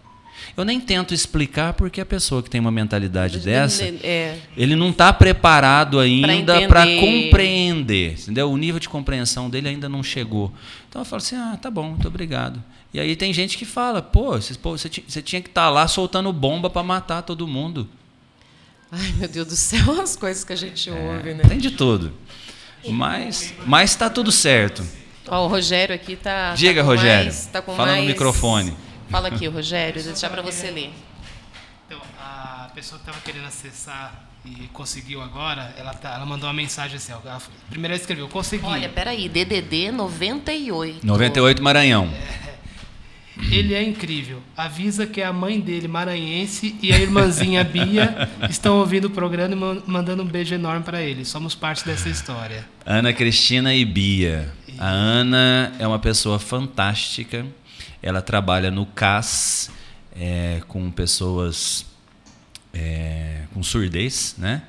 [0.57, 4.37] Eu nem tento explicar porque a pessoa que tem uma mentalidade dessa, É.
[4.57, 8.51] ele não está preparado ainda para compreender, entendeu?
[8.51, 10.53] O nível de compreensão dele ainda não chegou.
[10.89, 12.63] Então eu falo assim, ah, tá bom, muito obrigado.
[12.93, 15.87] E aí tem gente que fala, pô, vocês- pô, você, você tinha que estar lá
[15.87, 17.89] soltando bomba para matar todo mundo.
[18.91, 21.45] Ai, meu Deus do céu, as coisas que a gente ouve, né?
[21.49, 22.13] Tem de tudo.
[22.89, 24.83] Mas, mas tá tudo certo.
[25.29, 26.55] Ó, o Rogério aqui tá.
[26.55, 27.25] Diga, tá Rogério.
[27.27, 28.75] mais- tá Fala no mais- microfone.
[29.11, 30.93] Fala aqui, Rogério, vou deixar para você ler.
[31.87, 36.55] Então, a pessoa que estava querendo acessar e conseguiu agora, ela, tá- ela mandou uma
[36.55, 37.13] mensagem assim.
[37.13, 38.65] ó, Ela, primeiro ela escreveu, consegui.
[38.65, 41.05] Olha, peraí, DDD 98.
[41.05, 42.09] 98 Maranhão.
[43.51, 44.43] Ele é incrível.
[44.57, 49.55] Avisa que é a mãe dele, maranhense, e a irmãzinha Bia estão ouvindo o programa
[49.55, 51.25] e man- mandando um beijo enorme para ele.
[51.25, 52.67] Somos parte dessa história.
[52.85, 54.53] Ana Cristina e Bia.
[54.79, 57.47] A Ana é uma pessoa fantástica.
[58.03, 59.71] Ela trabalha no CAS
[60.15, 61.87] é, com pessoas
[62.73, 64.63] é, com surdez, né?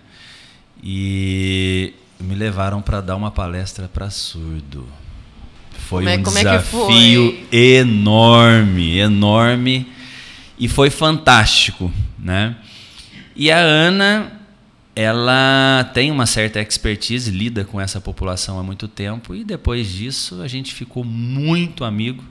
[0.84, 4.88] E me levaram para dar uma palestra para surdo.
[5.72, 9.88] Foi é- um é desafio enorme, enorme
[10.60, 12.56] e foi fantástico, né?
[13.36, 14.32] E a Ana,
[14.96, 20.42] ela tem uma certa expertise, lida com essa população há muito tempo e depois disso
[20.42, 22.24] a gente ficou muito amigo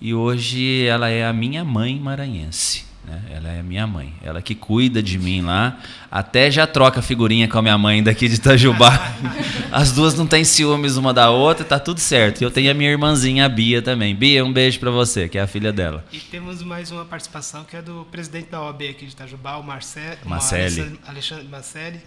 [0.00, 2.84] e hoje ela é a minha mãe maranhense.
[3.04, 3.22] né?
[3.30, 5.78] Ela é a minha mãe, ela que cuida de mim lá,
[6.10, 8.92] até já troca figurinha com a minha mãe daqui de Itajubá.
[9.72, 12.40] As duas não têm ciúmes uma da outra, tá tudo certo.
[12.40, 14.14] E eu tenho a minha irmãzinha, a Bia também.
[14.14, 16.04] Bia, um beijo pra você, que é a filha dela.
[16.12, 19.62] E temos mais uma participação que é do presidente da OAB aqui de Itajubá, o
[19.62, 20.00] Marce...
[20.24, 20.62] o Marcelli.
[20.80, 22.00] Alexandre- Alexandre Marcelli.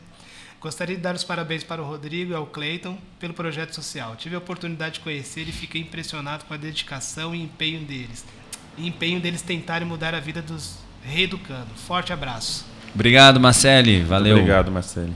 [0.61, 4.15] Gostaria de dar os parabéns para o Rodrigo e ao Cleiton pelo projeto social.
[4.15, 8.23] Tive a oportunidade de conhecer e fiquei impressionado com a dedicação e empenho deles.
[8.77, 11.69] E empenho deles tentarem mudar a vida dos reeducando.
[11.75, 12.63] Forte abraço.
[12.93, 14.03] Obrigado, Marcele.
[14.03, 14.35] Valeu.
[14.35, 15.15] Obrigado, Marcelo.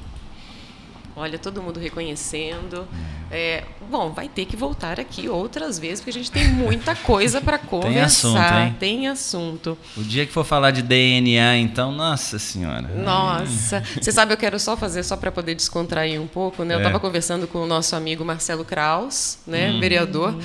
[1.16, 2.88] Olha, todo mundo reconhecendo.
[3.32, 7.40] É, bom, vai ter que voltar aqui outras vezes, porque a gente tem muita coisa
[7.42, 8.04] para conversar.
[8.06, 8.76] assunto, hein?
[8.80, 9.78] Tem assunto.
[9.98, 12.88] O dia que for falar de DNA, então, nossa senhora.
[13.04, 16.74] Nossa, você sabe, eu quero só fazer, só para poder descontrair um pouco, né?
[16.76, 16.82] Eu É.
[16.82, 19.80] estava conversando com o nosso amigo Marcelo Kraus, né, Hum.
[19.80, 20.38] vereador.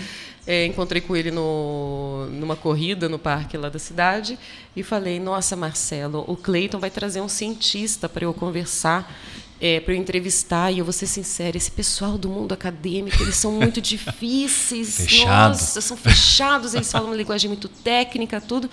[0.47, 4.39] É, encontrei com ele no, numa corrida no parque lá da cidade
[4.75, 9.13] e falei: Nossa, Marcelo, o Cleiton vai trazer um cientista para eu conversar.
[9.61, 13.37] É, para eu entrevistar, e eu vou ser sincera, esse pessoal do mundo acadêmico, eles
[13.37, 14.97] são muito difíceis.
[14.97, 15.51] Fechado.
[15.51, 18.71] Nossa, são fechados, eles falam uma linguagem muito técnica, tudo.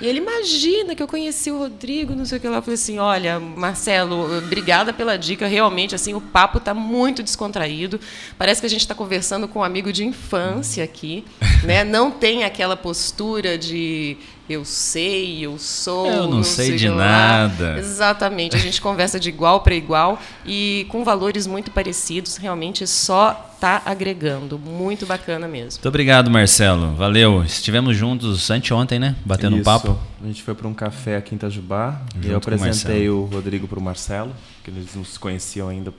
[0.00, 2.56] E ele imagina que eu conheci o Rodrigo, não sei o que lá.
[2.56, 5.46] Eu falei assim: olha, Marcelo, obrigada pela dica.
[5.46, 8.00] Realmente, assim, o papo está muito descontraído.
[8.38, 11.24] Parece que a gente está conversando com um amigo de infância aqui.
[11.64, 11.84] Né?
[11.84, 14.16] Não tem aquela postura de
[14.48, 16.06] eu sei, eu sou.
[16.06, 16.96] Eu não sei o de lá.
[16.96, 17.78] nada.
[17.78, 18.56] Exatamente.
[18.56, 22.36] A gente conversa de igual para igual e com valores muito parecidos.
[22.36, 24.58] Realmente só está agregando.
[24.58, 25.72] Muito bacana mesmo.
[25.72, 26.94] Muito obrigado, Marcelo.
[26.96, 27.42] Valeu.
[27.44, 29.14] Estivemos juntos anteontem, né?
[29.24, 29.64] Batendo um Isso.
[29.64, 29.98] papo.
[30.22, 33.22] A gente foi para um café aqui em Itajubá e eu o apresentei Marcelo.
[33.22, 34.32] o Rodrigo para o Marcelo,
[34.64, 35.94] que eles não se conheciam ainda.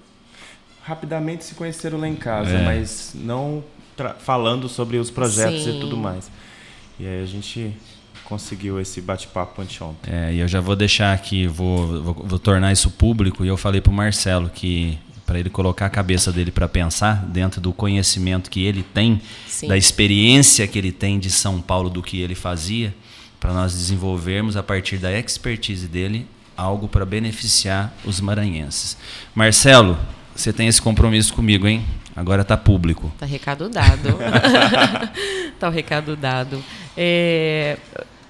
[0.84, 2.66] Rapidamente se conheceram lá em casa, É.
[2.66, 3.64] mas não
[4.20, 5.78] falando sobre os projetos Sim.
[5.78, 6.30] e tudo mais.
[7.00, 7.74] E aí a gente
[8.26, 10.14] conseguiu esse bate-papo anteontem.
[10.14, 13.44] É, e eu já vou deixar aqui, vou, vou, vou tornar isso público.
[13.44, 17.62] E eu falei pro Marcelo que para ele colocar a cabeça dele para pensar dentro
[17.62, 19.68] do conhecimento que ele tem, Sim.
[19.68, 22.94] da experiência que ele tem de São Paulo, do que ele fazia,
[23.40, 28.98] para nós desenvolvermos a partir da expertise dele algo para beneficiar os maranhenses.
[29.34, 29.98] Marcelo,
[30.36, 31.86] você tem esse compromisso comigo, hein?
[32.16, 33.12] Agora tá público.
[33.18, 34.18] Tá recado dado.
[35.60, 36.64] tá o recado dado.
[36.96, 37.78] É,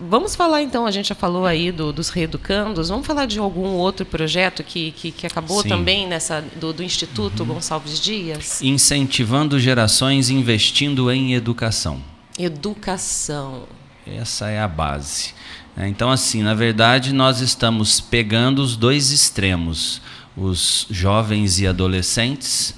[0.10, 3.70] vamos falar então, a gente já falou aí do- dos reeducandos, vamos falar de algum
[3.70, 5.70] outro projeto que, que, que acabou Sim.
[5.70, 8.62] também nessa do, do Instituto Gonçalves Dias?
[8.62, 12.02] Incentivando gerações investindo em educação.
[12.38, 13.64] Educação.
[14.06, 15.34] Essa é a base.
[15.78, 20.02] É, Então, assim, na verdade, nós estamos pegando os dois extremos:
[20.36, 22.76] os jovens e adolescentes,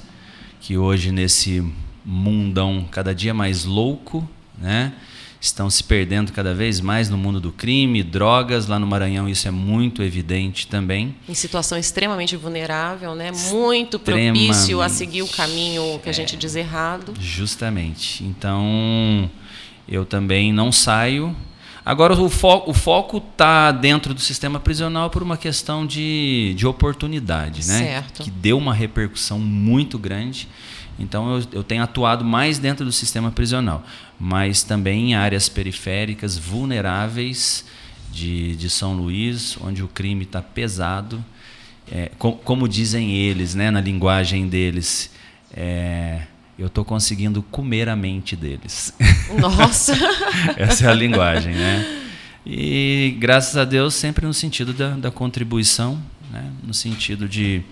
[0.61, 1.63] que hoje, nesse
[2.05, 4.93] mundão cada dia mais louco, né,
[5.40, 8.68] estão se perdendo cada vez mais no mundo do crime, drogas.
[8.68, 11.16] Lá no Maranhão, isso é muito evidente também.
[11.28, 13.32] Em situação extremamente vulnerável, né?
[13.50, 17.14] Muito propício a seguir o caminho que a gente diz errado.
[17.20, 18.24] Justamente.
[18.24, 19.30] Então,
[19.88, 21.36] eu também não saio.
[21.86, 26.66] Agora, o, fo o foco está dentro do sistema prisional por uma questão de, de
[26.66, 27.78] oportunidade, né?
[27.78, 28.24] Certo.
[28.24, 30.48] Que deu uma repercussão muito grande.
[30.98, 33.84] Então, eu, eu tenho atuado mais dentro do sistema prisional,
[34.20, 37.66] mas também em áreas periféricas, vulneráveis
[38.12, 41.24] de, de São Luís, onde o crime está pesado.
[41.91, 45.12] É, com, como dizem eles, né, na linguagem deles,
[45.54, 46.22] é,
[46.58, 48.93] eu estou conseguindo comer a mente deles.
[49.38, 49.93] Nossa!
[50.56, 52.02] Essa é a linguagem, né?
[52.46, 56.52] E graças a Deus sempre no sentido da, da contribuição, né?
[56.64, 57.64] no sentido de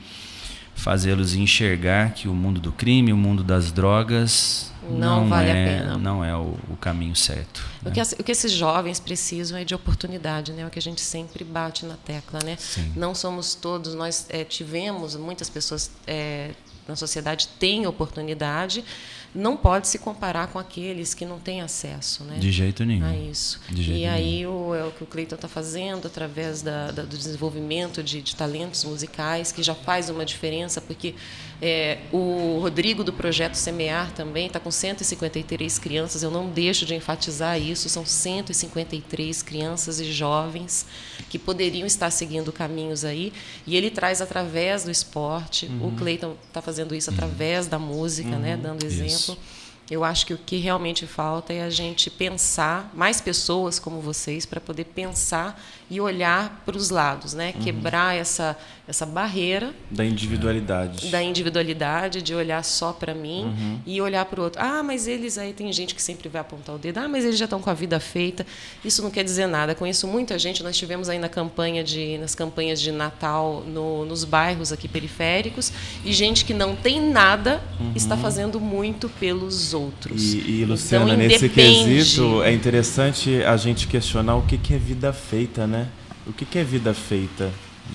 [0.75, 5.55] fazê-los enxergar que o mundo do crime, o mundo das drogas Não não, vale a
[5.55, 5.97] é, pena.
[5.97, 7.63] não é o, o caminho certo.
[7.81, 7.91] O né?
[7.91, 10.65] que, as- o que esses jovens precisam é de oportunidade, né?
[10.65, 12.57] O que a gente sempre bate na tecla, né?
[12.59, 12.91] Sim.
[12.95, 16.51] Não somos todos, nós eh, tivemos, muitas pessoas eh,
[16.87, 18.83] na sociedade têm oportunidade,
[19.35, 22.37] não pode se comparar com aqueles que não têm acesso, né?
[22.39, 23.05] De jeito nenhum.
[23.05, 23.59] a isso.
[23.69, 27.03] De jeito e aí o, é o que o Cleiton está fazendo através da, da-
[27.03, 31.15] do desenvolvimento de, de talentos musicais, que já faz uma diferença, porque
[31.61, 36.95] é, o Rodrigo do projeto Semear também está com 153 crianças, eu não deixo de
[36.95, 40.85] enfatizar isso, são 153 crianças e jovens
[41.29, 43.31] que poderiam estar seguindo caminhos aí,
[43.65, 48.57] e ele traz através do esporte, o Cleiton está fazendo isso através da música, né,
[48.57, 49.01] dando Isso.
[49.01, 49.37] exemplo.
[49.91, 54.45] Eu acho que o que realmente falta é a gente pensar, mais pessoas como vocês,
[54.45, 57.53] para poder pensar e olhar para os lados, né?
[57.63, 58.57] Quebrar essa,
[58.87, 61.07] essa barreira Da individualidade.
[61.09, 63.79] da individualidade, de olhar só para mim Uhum.
[63.85, 64.61] e olhar para o outro.
[64.61, 66.97] Ah, mas eles aí tem gente que sempre vai apontar o dedo.
[66.99, 68.45] Ah, mas eles já estão com a vida feita.
[68.83, 69.75] Isso não quer dizer nada.
[69.75, 70.63] Conheço muita gente.
[70.63, 75.71] Nós tivemos aí na campanha de nas campanhas de Natal no- nos bairros aqui periféricos
[76.05, 77.61] e gente que não tem nada
[77.95, 80.33] está fazendo muito pelos outros.
[80.33, 80.39] Uhum.
[80.39, 84.77] E, e, Luciana, Então, nesse quesito, é interessante a gente questionar o que, que é
[84.77, 85.82] vida feita, né?
[86.25, 87.49] O que, que é vida feita?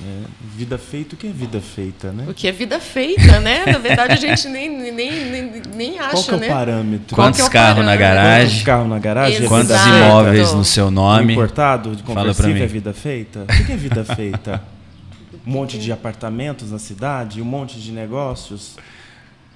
[0.04, 0.24] né?
[0.54, 2.26] Vida feita, o que é vida feita, né?
[2.28, 3.64] O que é vida feita, né?
[3.66, 6.48] Na verdade, a gente nem, nem, nem, nem acha, Qual que é o né?
[6.48, 7.16] parâmetro?
[7.16, 7.98] Qual Quantos é carros na parâmetro?
[8.14, 8.48] garagem?
[8.50, 9.36] Quantos carros na garagem?
[9.36, 9.48] Exato.
[9.48, 9.88] Quantos Exato.
[9.88, 11.32] imóveis no seu nome?
[11.32, 12.60] importado de Fala pra conversível mim.
[12.62, 13.40] é vida feita?
[13.40, 14.62] O que que é vida feita?
[15.46, 18.76] Um monte de apartamentos na cidade, um monte de negócios.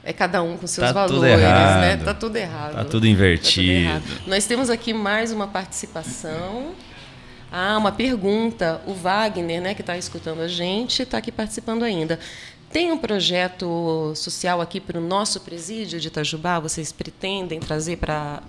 [0.03, 1.81] É cada um com seus Tá tudo valores, errado.
[1.83, 1.97] né?
[1.99, 2.75] Tá tudo errado.
[2.75, 3.70] Tá tudo invertido.
[3.70, 4.03] errado.
[4.27, 6.73] Nós temos aqui mais uma participação.
[7.53, 8.80] Ah, uma pergunta.
[8.86, 12.18] O Wagner, né, que está escutando a gente, está aqui participando ainda.
[12.72, 16.59] Tem um projeto social aqui para o nosso presídio de Itajubá?
[16.59, 18.40] Vocês pretendem trazer para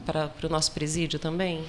[0.41, 1.59] o nosso presídio também?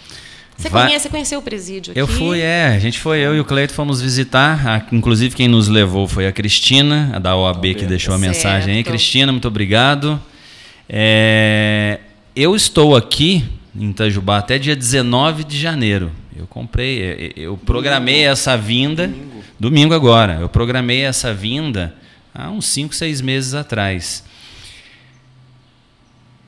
[0.57, 1.99] Você Vai- conhece, conheceu o presídio aqui?
[2.01, 2.66] Eu fui, é.
[2.68, 4.64] A gente foi, eu e o Cleito fomos visitar.
[4.68, 8.70] A- inclusive, quem nos levou foi a Cristina, a da OAB, que deixou a mensagem
[8.70, 8.76] aí.
[8.76, 8.87] Certo.
[8.87, 10.22] Cristina, muito obrigado.
[10.89, 11.99] É,
[12.37, 16.12] eu estou aqui em Itajubá até dia 19 de janeiro.
[16.37, 19.07] Eu comprei, é, é, eu programei essa vinda.
[19.59, 19.95] Domingo.
[19.95, 20.39] agora.
[20.41, 21.95] Eu programei essa vinda
[22.35, 24.24] há uns 5, 6 meses atrás.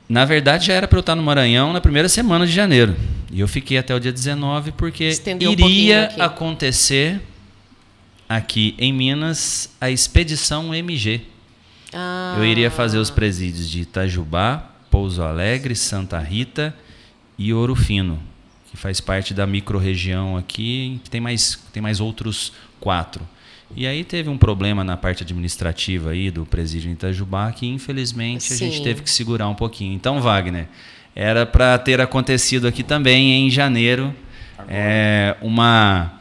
[0.09, 2.95] Na verdade, já era para eu estar no Maranhão na primeira semana de janeiro.
[3.31, 6.21] E eu fiquei até o dia 19 porque Estendeu um iria aqui.
[6.21, 7.21] acontecer
[8.27, 11.21] aqui em Minas a expedição MG.
[11.93, 16.73] Ah, Eu iria fazer os presídios de Itajubá, Pouso Alegre, Santa Rita
[17.37, 18.19] e Ouro Fino,
[18.77, 23.27] que faz parte da microrregião aqui, que tem mais, tem mais outros quatro.
[23.75, 28.53] E aí teve um problema na parte administrativa aí do presídio em Itajubá que infelizmente
[28.53, 28.83] a gente Sim.
[28.83, 29.93] teve que segurar um pouquinho.
[29.93, 30.67] Então, Wagner,
[31.15, 34.15] era para ter acontecido aqui também em janeiro
[34.69, 36.13] é, uma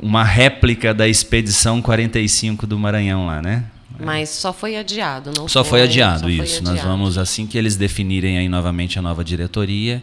[0.00, 3.64] uma réplica da expedição 45 do Maranhão lá, né?
[3.98, 6.62] Mas só foi adiado, não Só foi adiado só foi isso.
[6.62, 6.88] Nós adiado.
[6.88, 10.02] vamos, assim que eles definirem aí novamente a nova diretoria,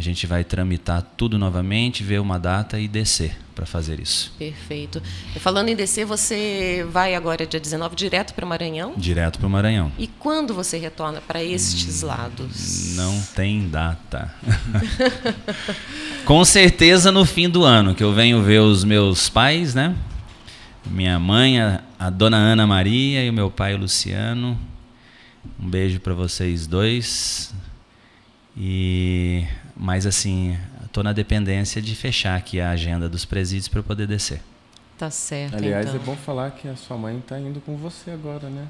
[0.00, 4.32] a gente vai tramitar tudo novamente, ver uma data e descer para fazer isso.
[4.38, 5.02] Perfeito.
[5.40, 8.94] Falando em descer, você vai agora, dia 19, direto para o Maranhão?
[8.96, 9.92] Direto para o Maranhão.
[9.98, 12.96] E quando você retorna para estes lados?
[12.96, 14.34] Não tem data.
[16.24, 19.94] Com certeza no fim do ano, que eu venho ver os meus pais, né?
[20.86, 24.58] Minha mãe, a, a dona Ana Maria e o meu pai, o Luciano.
[25.62, 27.52] Um beijo para vocês dois.
[28.56, 29.44] E
[29.80, 30.58] mas assim,
[30.92, 34.42] tô na dependência de fechar aqui a agenda dos presídios para eu poder descer.
[34.98, 35.98] Tá certo, Aliás, então.
[35.98, 38.66] é bom falar que a sua mãe está indo com você agora, né?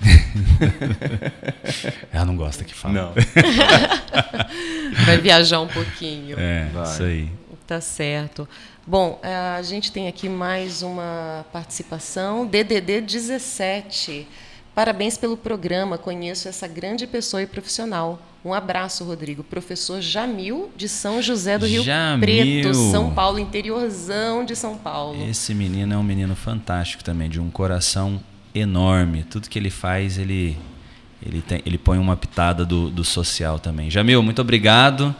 [2.12, 2.94] Ela não gosta que fala.
[2.94, 3.12] Não.
[5.04, 6.38] Vai viajar um pouquinho.
[6.38, 6.84] É, Vai.
[6.84, 7.28] isso aí.
[7.66, 8.48] Tá certo.
[8.86, 12.46] Bom, eh, a gente tem aqui mais uma participação.
[12.46, 14.28] DDD 17.
[14.74, 15.98] Parabéns pelo programa.
[15.98, 18.20] Conheço essa grande pessoa e profissional.
[18.44, 19.44] Um abraço, Rodrigo.
[19.44, 22.20] Professor Jamil, de São José do Rio Jamil.
[22.20, 25.22] Preto, São Paulo, interiorzão de São Paulo.
[25.28, 28.20] Esse menino é um menino fantástico também, de um coração
[28.54, 29.24] enorme.
[29.24, 30.58] Tudo que ele faz, ele,
[31.24, 33.90] ele, tem, ele põe uma pitada do, do social também.
[33.90, 35.14] Jamil, muito obrigado.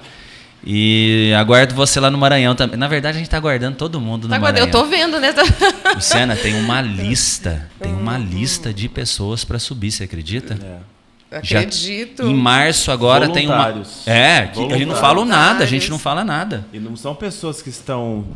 [0.64, 2.76] E aguardo você lá no Maranhão também.
[2.78, 4.66] Na verdade, a gente está aguardando todo mundo no Tá, Maranhão.
[4.66, 5.34] eu tô vendo, né?
[5.94, 10.56] Luciana, tem uma lista, tem uma lista de pessoas para subir, você acredita?
[11.42, 12.24] Já- Acredito.
[12.24, 13.82] Em março agora tem uma.
[14.06, 16.64] É, que ele não fala nada, a gente não fala nada.
[16.72, 18.26] E não são pessoas que estão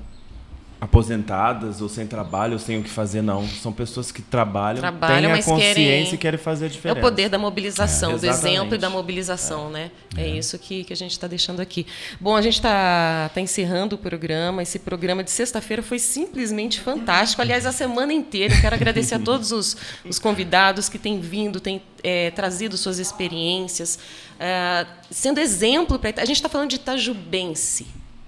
[0.81, 3.47] aposentadas ou sem trabalho ou sem o que fazer, não.
[3.49, 6.99] São pessoas que trabalham, Trabalham, têm a consciência querem- e querem fazer a É diferença.
[6.99, 8.19] o poder da mobilização, É.
[8.19, 9.91] do exemplo e da mobilização, né?
[10.17, 11.87] É, isso que, que a gente está deixando aqui.
[12.21, 14.63] Bom, a gente está tá encerrando o programa.
[14.63, 17.41] Esse programa de sexta-feira foi simplesmente fantástico.
[17.43, 18.55] Aliás, a semana inteira.
[18.55, 22.99] Eu quero agradecer a todos os, os convidados que têm vindo, têm é, trazido suas
[22.99, 23.99] experiências,
[24.39, 26.11] é, sendo exemplo para.
[26.23, 27.87] A gente está falando de Itajubense.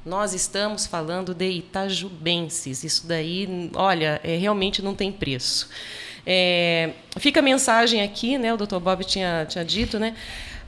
[0.09, 2.83] Nós estamos falando de Itajubenses.
[2.83, 5.69] Isso daí, olha, é, realmente não tem preço.
[6.25, 8.53] É, fica a mensagem aqui, né?
[8.55, 8.79] O Dr.
[8.79, 10.17] Bob tinha, tinha dito, né?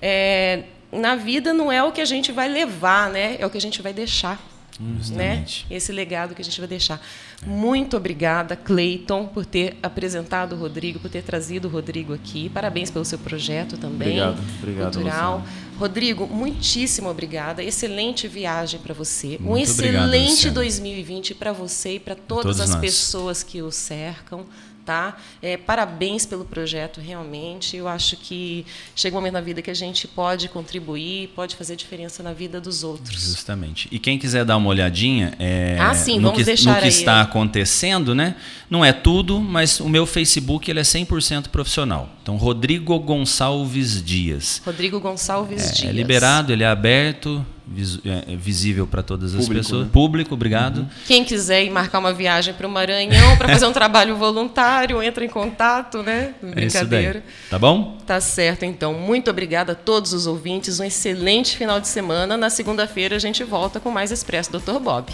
[0.01, 3.37] É, na vida não é o que a gente vai levar, né?
[3.39, 4.39] É o que a gente vai deixar.
[4.81, 4.97] Né?
[4.99, 5.67] Justamente.
[5.71, 7.01] Esse legado que a gente vai deixar.
[7.45, 12.49] Muito obrigada, Cleiton, por ter apresentado o Rodrigo, por ter trazido o Rodrigo aqui.
[12.49, 14.21] Parabéns pelo seu projeto também.
[14.21, 15.39] Obrigado, obrigado, cultural.
[15.39, 15.71] Luciano.
[15.79, 17.63] Rodrigo, muitíssimo obrigada.
[17.63, 19.39] Excelente viagem para você.
[19.41, 20.55] um Muito obrigado, excelente Luciano.
[20.55, 22.81] 2020 para você e para todas as nós.
[22.81, 24.45] pessoas que o cercam.
[24.91, 25.17] Tá?
[25.41, 27.77] É, parabéns pelo projeto, realmente.
[27.77, 28.67] Eu acho que
[28.97, 32.61] chega um momento na vida que a gente pode contribuir, pode fazer diferença na vida
[32.61, 33.23] dos outros.
[33.23, 33.87] Justamente.
[33.93, 36.89] E quem quiser dar uma olhadinha é, Ah, sim, no, vamos que, deixar no que
[36.89, 38.35] está acontecendo, né?
[38.69, 42.11] Não é tudo, mas o meu Facebook ele é 100% profissional.
[42.21, 44.61] Então, Rodrigo Gonçalves Dias.
[44.67, 45.89] Rodrigo Gonçalves É, Dias.
[45.89, 49.85] é liberado, ele é aberto, vis- é, é visível para todas as Público, pessoas.
[49.87, 49.91] né?
[49.93, 50.89] Público, obrigado.
[51.07, 55.25] Quem quiser ir marcar uma viagem para o Maranhão para fazer um trabalho voluntário, entra
[55.25, 56.35] em contato, né?
[56.43, 57.05] É isso daí.
[57.05, 57.25] Brincadeira.
[57.49, 57.97] Tá bom?
[58.07, 58.93] Tá certo, então.
[58.95, 60.81] Muito obrigada a todos os ouvintes.
[60.81, 62.37] Um excelente final de semana.
[62.37, 64.79] Na segunda-feira a gente volta com mais Expresso Dr.
[64.83, 65.13] Bob.